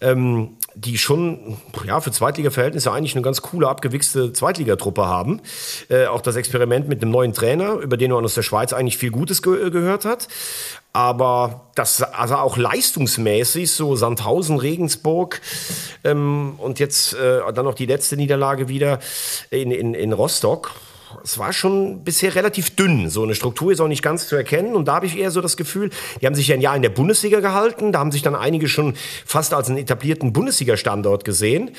[0.00, 5.40] ähm, die schon ja für Zweitliga-Verhältnisse eigentlich eine ganz coole, abgewichste Zweitligatruppe haben.
[5.88, 8.96] Äh, auch das Experiment mit einem neuen Trainer, über den man aus der Schweiz eigentlich
[8.96, 10.28] viel Gutes ge gehört hat.
[10.92, 15.40] Aber das also auch leistungsmäßig, so Sandhausen, Regensburg
[16.04, 18.98] ähm, und jetzt äh, dann noch die letzte Niederlage wieder
[19.50, 20.72] in, in, in Rostock
[21.22, 23.10] es war schon bisher relativ dünn.
[23.10, 24.74] So eine Struktur ist auch nicht ganz zu erkennen.
[24.74, 25.90] Und da habe ich eher so das Gefühl,
[26.20, 27.92] die haben sich ja ein Jahr in der Bundesliga gehalten.
[27.92, 28.94] Da haben sich dann einige schon
[29.24, 31.70] fast als einen etablierten Bundesliga-Standort gesehen.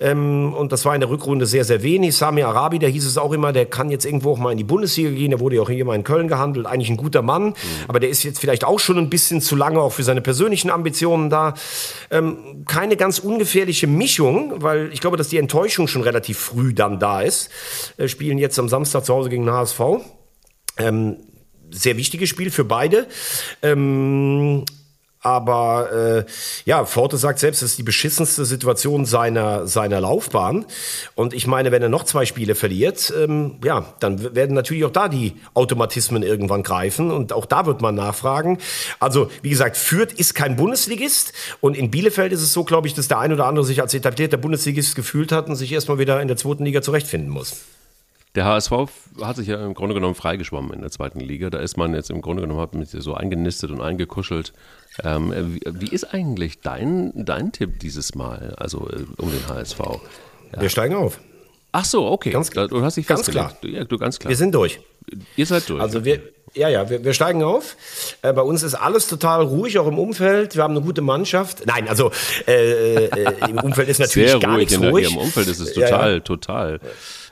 [0.00, 2.16] Ähm, und das war in der Rückrunde sehr, sehr wenig.
[2.16, 4.64] Sami Arabi, da hieß es auch immer, der kann jetzt irgendwo auch mal in die
[4.64, 5.30] Bundesliga gehen.
[5.30, 6.66] Der wurde ja auch hier mal in Köln gehandelt.
[6.66, 7.46] Eigentlich ein guter Mann.
[7.46, 7.54] Mhm.
[7.88, 10.70] Aber der ist jetzt vielleicht auch schon ein bisschen zu lange auch für seine persönlichen
[10.70, 11.54] Ambitionen da.
[12.10, 16.98] Ähm, keine ganz ungefährliche Mischung, weil ich glaube, dass die Enttäuschung schon relativ früh dann
[16.98, 17.50] da ist.
[17.96, 19.80] Äh, spielen jetzt am Samstag Samstag zu Hause gegen den HSV.
[20.78, 21.16] Ähm,
[21.70, 23.06] sehr wichtiges Spiel für beide.
[23.62, 24.64] Ähm,
[25.22, 26.24] aber äh,
[26.64, 30.64] ja, Forte sagt selbst, es ist die beschissenste Situation seiner, seiner Laufbahn.
[31.14, 34.90] Und ich meine, wenn er noch zwei Spiele verliert, ähm, ja, dann werden natürlich auch
[34.90, 37.10] da die Automatismen irgendwann greifen.
[37.10, 38.58] Und auch da wird man nachfragen.
[38.98, 41.34] Also, wie gesagt, Fürth ist kein Bundesligist.
[41.60, 43.92] Und in Bielefeld ist es so, glaube ich, dass der ein oder andere sich als
[43.92, 47.56] etablierter Bundesligist gefühlt hat und sich erstmal wieder in der zweiten Liga zurechtfinden muss.
[48.36, 48.72] Der HSV
[49.22, 51.50] hat sich ja im Grunde genommen freigeschwommen in der zweiten Liga.
[51.50, 54.52] Da ist man jetzt im Grunde genommen hat mit so eingenistet und eingekuschelt.
[55.02, 59.78] Ähm, wie, wie, ist eigentlich dein, dein Tipp dieses Mal, also äh, um den HSV?
[59.78, 60.60] Ja.
[60.60, 61.18] Wir steigen auf.
[61.72, 62.30] Ach so, okay.
[62.30, 63.56] Ganz, du hast dich ganz klar.
[63.62, 64.28] Ja, du ganz klar.
[64.28, 64.80] Wir sind durch.
[65.36, 65.80] Ihr seid durch.
[65.80, 66.20] Also wir,
[66.54, 67.76] ja, ja, wir, wir steigen auf.
[68.22, 70.56] Äh, bei uns ist alles total ruhig, auch im Umfeld.
[70.56, 71.66] Wir haben eine gute Mannschaft.
[71.66, 72.10] Nein, also
[72.46, 75.10] äh, äh, im Umfeld ist natürlich Sehr gar ruhig nichts ruhig.
[75.10, 76.20] Im Umfeld ist es total, ja, ja.
[76.20, 76.80] total.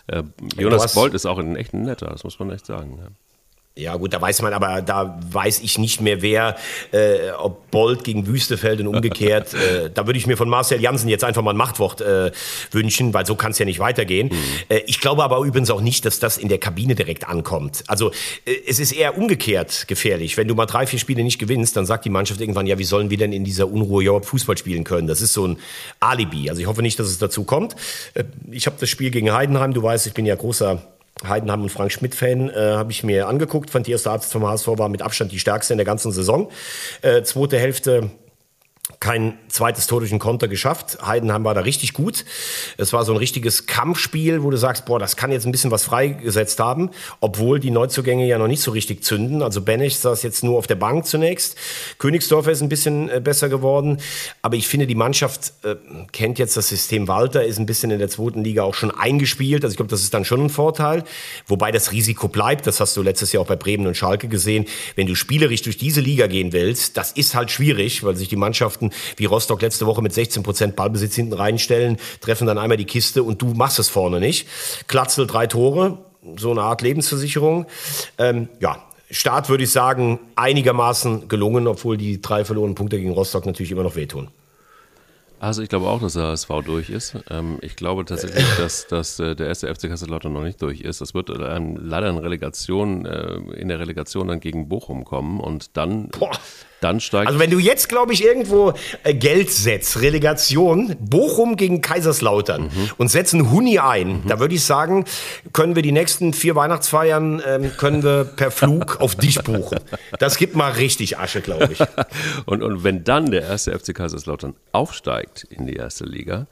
[0.09, 0.25] Äh,
[0.57, 2.99] Jonas Bolt ist auch ein echt netter, das muss man echt sagen.
[2.99, 3.09] Ja.
[3.79, 6.57] Ja gut, da weiß man, aber da weiß ich nicht mehr, wer,
[6.91, 9.55] äh, ob Bolt gegen Wüstefeld und umgekehrt.
[9.55, 12.33] äh, da würde ich mir von Marcel Janssen jetzt einfach mal ein Machtwort äh,
[12.73, 14.31] wünschen, weil so kann es ja nicht weitergehen.
[14.31, 14.37] Mhm.
[14.69, 17.85] Äh, ich glaube aber übrigens auch nicht, dass das in der Kabine direkt ankommt.
[17.87, 18.11] Also
[18.45, 20.37] äh, es ist eher umgekehrt gefährlich.
[20.37, 22.85] Wenn du mal drei, vier Spiele nicht gewinnst, dann sagt die Mannschaft irgendwann, ja, wie
[22.85, 25.07] sollen wir denn in dieser Unruhe überhaupt Fußball spielen können?
[25.07, 25.57] Das ist so ein
[26.01, 26.51] Alibi.
[26.51, 27.77] Also ich hoffe nicht, dass es dazu kommt.
[28.15, 30.83] Äh, ich habe das Spiel gegen Heidenheim, du weißt, ich bin ja großer
[31.27, 33.71] Heidenheim und Frank Schmidt-Fan, äh, habe ich mir angeguckt.
[33.71, 36.51] Fand die erste Halbzeit vom HSV war mit Abstand die stärkste in der ganzen Saison.
[37.03, 38.11] Äh, zweite Hälfte
[39.01, 40.99] kein zweites Tor durch den Konter geschafft.
[41.07, 42.25] Heidenheim war da richtig gut.
[42.79, 45.71] Es war so ein richtiges Kampfspiel, wo du sagst, boah, das kann jetzt ein bisschen
[45.71, 46.91] was freigesetzt haben,
[47.21, 49.43] obwohl die Neuzugänge ja noch nicht so richtig zünden.
[49.43, 51.57] Also Benech saß jetzt nur auf der Bank zunächst.
[51.99, 53.99] Königsdorfer ist ein bisschen äh, besser geworden.
[54.43, 55.77] Aber ich finde, die Mannschaft äh,
[56.11, 59.63] kennt jetzt das System Walter, ist ein bisschen in der zweiten Liga auch schon eingespielt.
[59.63, 61.05] Also ich glaube, das ist dann schon ein Vorteil.
[61.47, 64.67] Wobei das Risiko bleibt, das hast du letztes Jahr auch bei Bremen und Schalke gesehen.
[64.97, 68.37] Wenn du spielerisch durch diese Liga gehen willst, das ist halt schwierig, weil sich die
[68.37, 72.85] Mannschaften wie Rostock letzte Woche mit 16 Prozent Ballbesitz hinten reinstellen, treffen dann einmal die
[72.85, 74.47] Kiste und du machst es vorne nicht.
[74.87, 75.99] Klatzel drei Tore,
[76.37, 77.67] so eine Art Lebensversicherung.
[78.19, 83.47] Ähm, ja, Start würde ich sagen, einigermaßen gelungen, obwohl die drei verlorenen Punkte gegen Rostock
[83.47, 84.29] natürlich immer noch wehtun.
[85.41, 87.17] Also ich glaube auch, dass der HSV durch ist.
[87.31, 91.01] Ähm, ich glaube tatsächlich, dass, dass äh, der erste FC Kaiserslautern noch nicht durch ist.
[91.01, 95.77] Das wird ähm, leider in Relegation, äh, in der Relegation dann gegen Bochum kommen und
[95.77, 96.33] dann Boah.
[96.81, 97.27] Dann steigt.
[97.27, 98.73] Also wenn du jetzt, glaube ich, irgendwo
[99.03, 102.91] äh, Geld setzt, Relegation, Bochum gegen Kaiserslautern mhm.
[102.99, 104.23] und setzen Huni ein, mhm.
[104.29, 105.05] da würde ich sagen,
[105.53, 109.79] können wir die nächsten vier Weihnachtsfeiern ähm, können wir per Flug auf dich buchen.
[110.19, 111.81] Das gibt mal richtig Asche, glaube ich.
[112.47, 116.47] und, und wenn dann der erste FC Kaiserslautern aufsteigt in die erste Liga,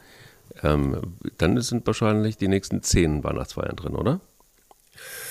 [0.62, 1.00] ähm,
[1.38, 4.20] dann sind wahrscheinlich die nächsten zehn Weihnachtsfeiern drin, oder?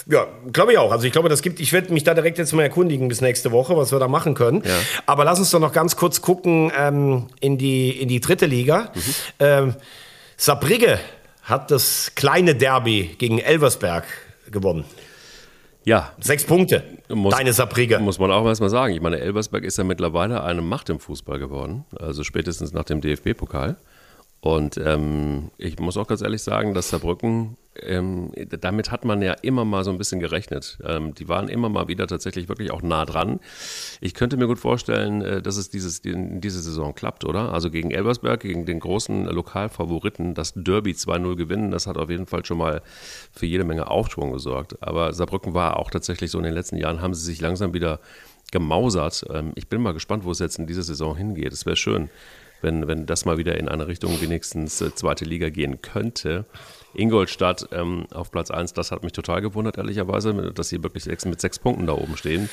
[0.08, 0.91] Ja, glaube ich auch.
[0.91, 3.51] Also ich glaube, das gibt, ich werde mich da direkt jetzt mal erkundigen bis nächste
[3.51, 4.62] Woche, was wir da machen können.
[4.64, 4.78] Ja.
[5.08, 8.91] Aber lass uns doch noch ganz kurz gucken ähm, in, die, in die dritte Liga.
[8.93, 9.01] Mhm.
[9.39, 9.76] Ähm,
[10.38, 10.99] Saarbrücke
[11.41, 14.06] hat das kleine Derby gegen Elversberg
[14.51, 14.86] gewonnen.
[15.86, 16.12] Ja.
[16.20, 16.84] Sechs Punkte.
[17.10, 17.99] Muss, Deine Saarbrücke.
[17.99, 18.93] Muss man auch erstmal sagen.
[18.93, 21.86] Ich meine, Elversberg ist ja mittlerweile eine Macht im Fußball geworden.
[21.99, 23.78] Also spätestens nach dem DFB-Pokal.
[24.46, 28.32] Und ähm, ich muss auch ganz ehrlich sagen, dass Saarbrücken, ähm,
[28.62, 30.78] damit hat man ja immer mal so ein bisschen gerechnet.
[30.86, 33.39] Ähm, die waren immer mal wieder tatsächlich wirklich auch nah dran.
[34.02, 37.54] Ich könnte mir gut vorstellen, äh, dass es dieses, in diese Saison klappt, oder?
[37.54, 42.28] Also gegen Elbersberg, gegen den großen Lokalfavoriten, das Derby 2-0 gewinnen, das hat auf jeden
[42.28, 42.84] Fall schon mal
[43.32, 44.78] für jede Menge Aufschwung gesorgt.
[44.84, 48.00] Aber Saarbrücken war auch tatsächlich so in den letzten Jahren, haben sie sich langsam wieder
[48.52, 49.26] gemausert.
[49.28, 51.52] Ähm, ich bin mal gespannt, wo es jetzt in dieser Saison hingeht.
[51.52, 52.12] Es wäre schön
[52.66, 56.45] wenn, wenn das mal wieder in eine Richtung wenigstens äh, zweite Liga gehen könnte.
[56.98, 61.26] Ingolstadt ähm, auf Platz 1, das hat mich total gewundert, ehrlicherweise, dass sie wirklich sechs,
[61.26, 62.50] mit sechs Punkten da oben stehen.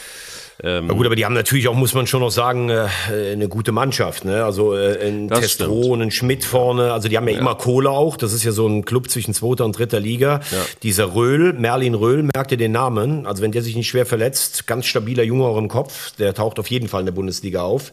[0.62, 2.86] Ähm, Na gut, aber die haben natürlich auch, muss man schon noch sagen, äh,
[3.32, 4.24] eine gute Mannschaft.
[4.24, 4.44] Ne?
[4.44, 8.16] Also äh, ein Testro, ein Schmidt vorne, also die haben ja, ja, immer Kohle auch.
[8.16, 10.40] Das ist ja so ein Club zwischen zweiter und dritter Liga.
[10.50, 10.58] Ja.
[10.82, 13.26] Dieser Röhl, Merlin Röhl, merkt ihr den Namen?
[13.26, 16.58] Also wenn der sich nicht schwer verletzt, ganz stabiler Junge auch im Kopf, der taucht
[16.58, 17.92] auf jeden Fall in der Bundesliga auf.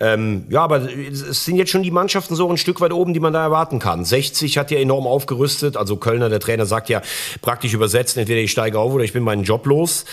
[0.00, 3.20] Ähm, ja, aber es sind jetzt schon die Mannschaften so ein Stück weit oben, die
[3.20, 4.04] man da erwarten kann.
[4.04, 7.02] 60 hat ja enorm aufgerüstet, also Kölner, der Trainer sagt ja
[7.40, 10.04] praktisch übersetzt, entweder ich steige auf oder ich bin meinen Job los.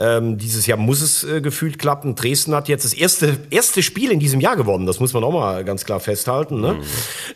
[0.00, 2.14] Ähm, dieses Jahr muss es äh, gefühlt klappen.
[2.14, 4.86] Dresden hat jetzt das erste, erste Spiel in diesem Jahr gewonnen.
[4.86, 6.60] Das muss man auch mal ganz klar festhalten.
[6.60, 6.74] Ne?
[6.74, 6.82] Mhm.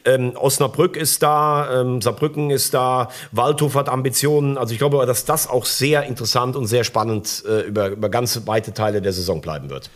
[0.05, 4.57] Ähm, Osnabrück ist da, ähm, Saarbrücken ist da, Waldhof hat Ambitionen.
[4.57, 8.41] Also ich glaube, dass das auch sehr interessant und sehr spannend äh, über, über ganz
[8.47, 9.91] weite Teile der Saison bleiben wird.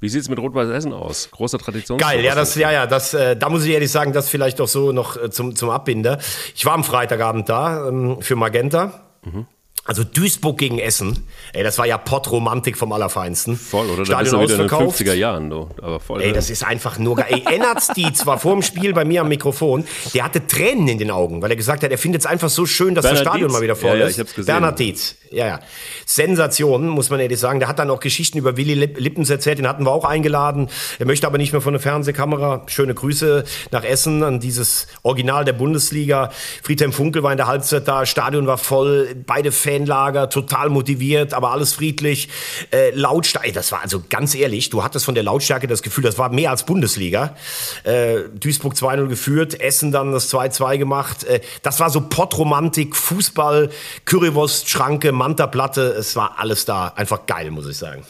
[0.00, 1.28] Wie sieht es mit Rot-Weiß Essen aus?
[1.32, 1.98] Großer Tradition.
[1.98, 4.68] Geil, ja, das, ja, ja, das, äh, da muss ich ehrlich sagen, das vielleicht auch
[4.68, 6.18] so noch äh, zum, zum Abbinder.
[6.54, 9.08] Ich war am Freitagabend da ähm, für Magenta.
[9.24, 9.46] Mhm.
[9.88, 13.56] Also Duisburg gegen Essen, ey, das war ja Pottromantik vom Allerfeinsten.
[13.56, 14.04] Voll, oder?
[14.04, 15.70] Stadion da bist du wieder in den 50er Jahren, du.
[15.80, 16.20] Aber voll.
[16.20, 17.28] Ey, das ist einfach nur geil.
[17.30, 20.98] Ey, Ennards Dietz war vor dem Spiel bei mir am Mikrofon, der hatte Tränen in
[20.98, 23.32] den Augen, weil er gesagt hat, er findet es einfach so schön, dass Bernhard das
[23.32, 23.56] Stadion Dietz.
[23.56, 24.52] mal wieder voll ja, ja, ich hab's gesehen.
[24.52, 25.60] Bernhard Dietz, ja, ja.
[26.06, 27.60] Sensation, muss man ehrlich sagen.
[27.60, 30.68] Der hat dann auch Geschichten über Willy Lippens erzählt, den hatten wir auch eingeladen.
[30.98, 32.62] Er möchte aber nicht mehr von der Fernsehkamera.
[32.66, 36.30] Schöne Grüße nach Essen an dieses Original der Bundesliga.
[36.62, 41.34] Friedhelm Funkel war in der Halbzeit da, Stadion war voll, beide Fanlager, total total motiviert,
[41.34, 42.28] aber alles friedlich.
[42.70, 46.18] Äh, Lautstärke, das war also ganz ehrlich, du hattest von der Lautstärke das Gefühl, das
[46.18, 47.36] war mehr als Bundesliga.
[47.84, 51.24] Äh, Duisburg 2-0 geführt, Essen dann das 2-2 gemacht.
[51.24, 53.70] Äh, das war so Pottromantik, Fußball,
[54.04, 55.82] Currywurst, Schranke, Manta-Platte.
[55.82, 56.88] Es war alles da.
[56.88, 58.04] Einfach geil, muss ich sagen.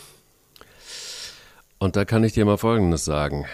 [1.79, 3.47] Und da kann ich dir mal Folgendes sagen.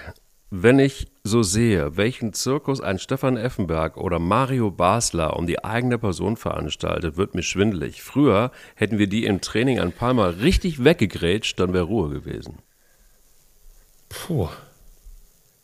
[0.51, 5.99] Wenn ich so sehe, welchen Zirkus ein Stefan Effenberg oder Mario Basler um die eigene
[5.99, 8.03] Person veranstaltet, wird mir schwindelig.
[8.03, 12.59] Früher hätten wir die im Training ein paar Mal richtig weggegrätscht, dann wäre Ruhe gewesen.
[14.09, 14.49] Puh.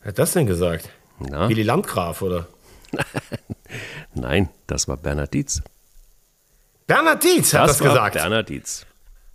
[0.01, 0.89] Wer hat das denn gesagt?
[1.19, 1.47] Na?
[1.47, 2.47] Willy Landgraf, oder?
[4.13, 5.61] Nein, das war Bernhard Dietz.
[6.87, 8.15] Bernhard Dietz hat das, das gesagt.
[8.15, 8.85] Bernhard Dietz.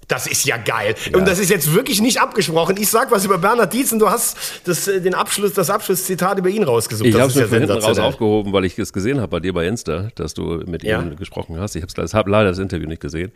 [0.09, 0.95] Das ist ja geil.
[1.11, 1.19] Ja.
[1.19, 2.77] Und das ist jetzt wirklich nicht abgesprochen.
[2.79, 6.39] Ich sag was über Bernhard Dietz und du hast das, äh, den Abschluss, das Abschlusszitat
[6.39, 7.09] über ihn rausgesucht.
[7.09, 9.67] Ich habe es ja hinten raus aufgehoben, weil ich es gesehen habe bei dir bei
[9.67, 11.01] Insta, dass du mit ja.
[11.01, 11.75] ihm gesprochen hast.
[11.77, 13.33] Ich habe hab leider das Interview nicht gesehen.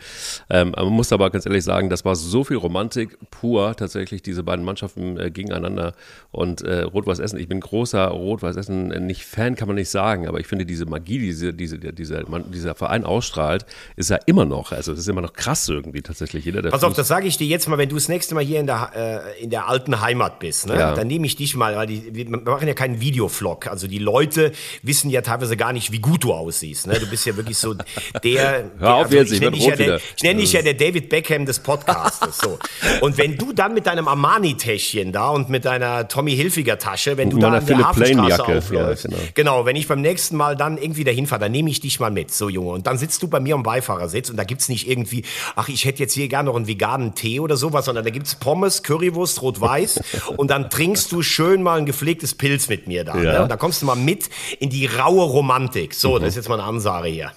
[0.48, 4.42] Ähm, man muss aber ganz ehrlich sagen, das war so viel Romantik pur, tatsächlich diese
[4.42, 5.94] beiden Mannschaften äh, gegeneinander.
[6.30, 9.90] Und äh, Rot-Weiß Essen, ich bin großer Rot-Weiß Essen, äh, nicht Fan kann man nicht
[9.90, 13.64] sagen, aber ich finde diese Magie, die diese, diese, dieser, dieser Verein ausstrahlt,
[13.96, 16.44] ist ja immer noch, also das ist immer noch krass irgendwie tatsächlich.
[16.44, 18.44] Jeder der Pass auf, das sage ich dir jetzt mal, wenn du das nächste Mal
[18.44, 20.78] hier in der, äh, in der alten Heimat bist, ne?
[20.78, 20.94] Ja.
[20.94, 23.66] dann nehme ich dich mal, weil die, wir machen ja keinen Videovlog.
[23.66, 24.52] Also die Leute
[24.82, 26.86] wissen ja teilweise gar nicht, wie gut du aussiehst.
[26.86, 26.98] Ne?
[26.98, 27.74] Du bist ja wirklich so
[28.22, 28.70] der.
[28.78, 31.08] Hör auf also jetzt, ich, nenne dich, ja der, ich nenn dich ja der David
[31.08, 32.38] Beckham des Podcastes.
[32.38, 32.58] So.
[33.00, 37.30] Und wenn du dann mit deinem Armani-Täschchen da und mit deiner Tommy Hilfiger Tasche, wenn
[37.30, 39.22] du da an der Hafenstraße aufläufst, ja, genau.
[39.34, 42.10] genau, wenn ich beim nächsten Mal dann irgendwie dahin fahre, dann nehme ich dich mal
[42.10, 42.70] mit, so Junge.
[42.70, 45.24] Und dann sitzt du bei mir am Beifahrersitz und da gibt's nicht irgendwie,
[45.56, 48.34] ach, ich hätte jetzt hier gerne noch einen veganen Tee oder sowas, sondern da gibt's
[48.34, 50.00] Pommes, Currywurst, Rot-Weiß
[50.36, 53.16] und dann trinkst du schön mal ein gepflegtes Pilz mit mir da.
[53.16, 53.32] Ja.
[53.32, 53.42] Ne?
[53.42, 54.28] Und da kommst du mal mit
[54.58, 55.94] in die raue Romantik.
[55.94, 56.20] So, mhm.
[56.20, 57.32] das ist jetzt mal eine Ansage hier.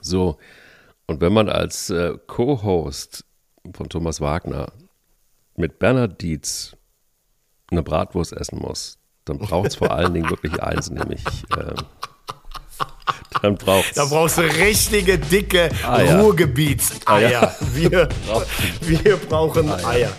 [0.00, 0.38] So,
[1.06, 3.24] und wenn man als äh, Co-Host
[3.74, 4.72] von Thomas Wagner
[5.54, 6.76] mit Bernhard Dietz
[7.70, 11.24] eine Bratwurst essen muss, dann braucht es vor allen Dingen wirklich eins, nämlich
[11.56, 11.74] äh,
[13.42, 13.94] dann braucht's.
[13.94, 16.20] Da brauchst du richtige, dicke Eier.
[16.20, 17.42] Ruhrgebietseier.
[17.42, 17.56] Eier.
[17.74, 18.08] Wir,
[18.80, 19.70] wir brauchen.
[19.84, 20.12] Eier.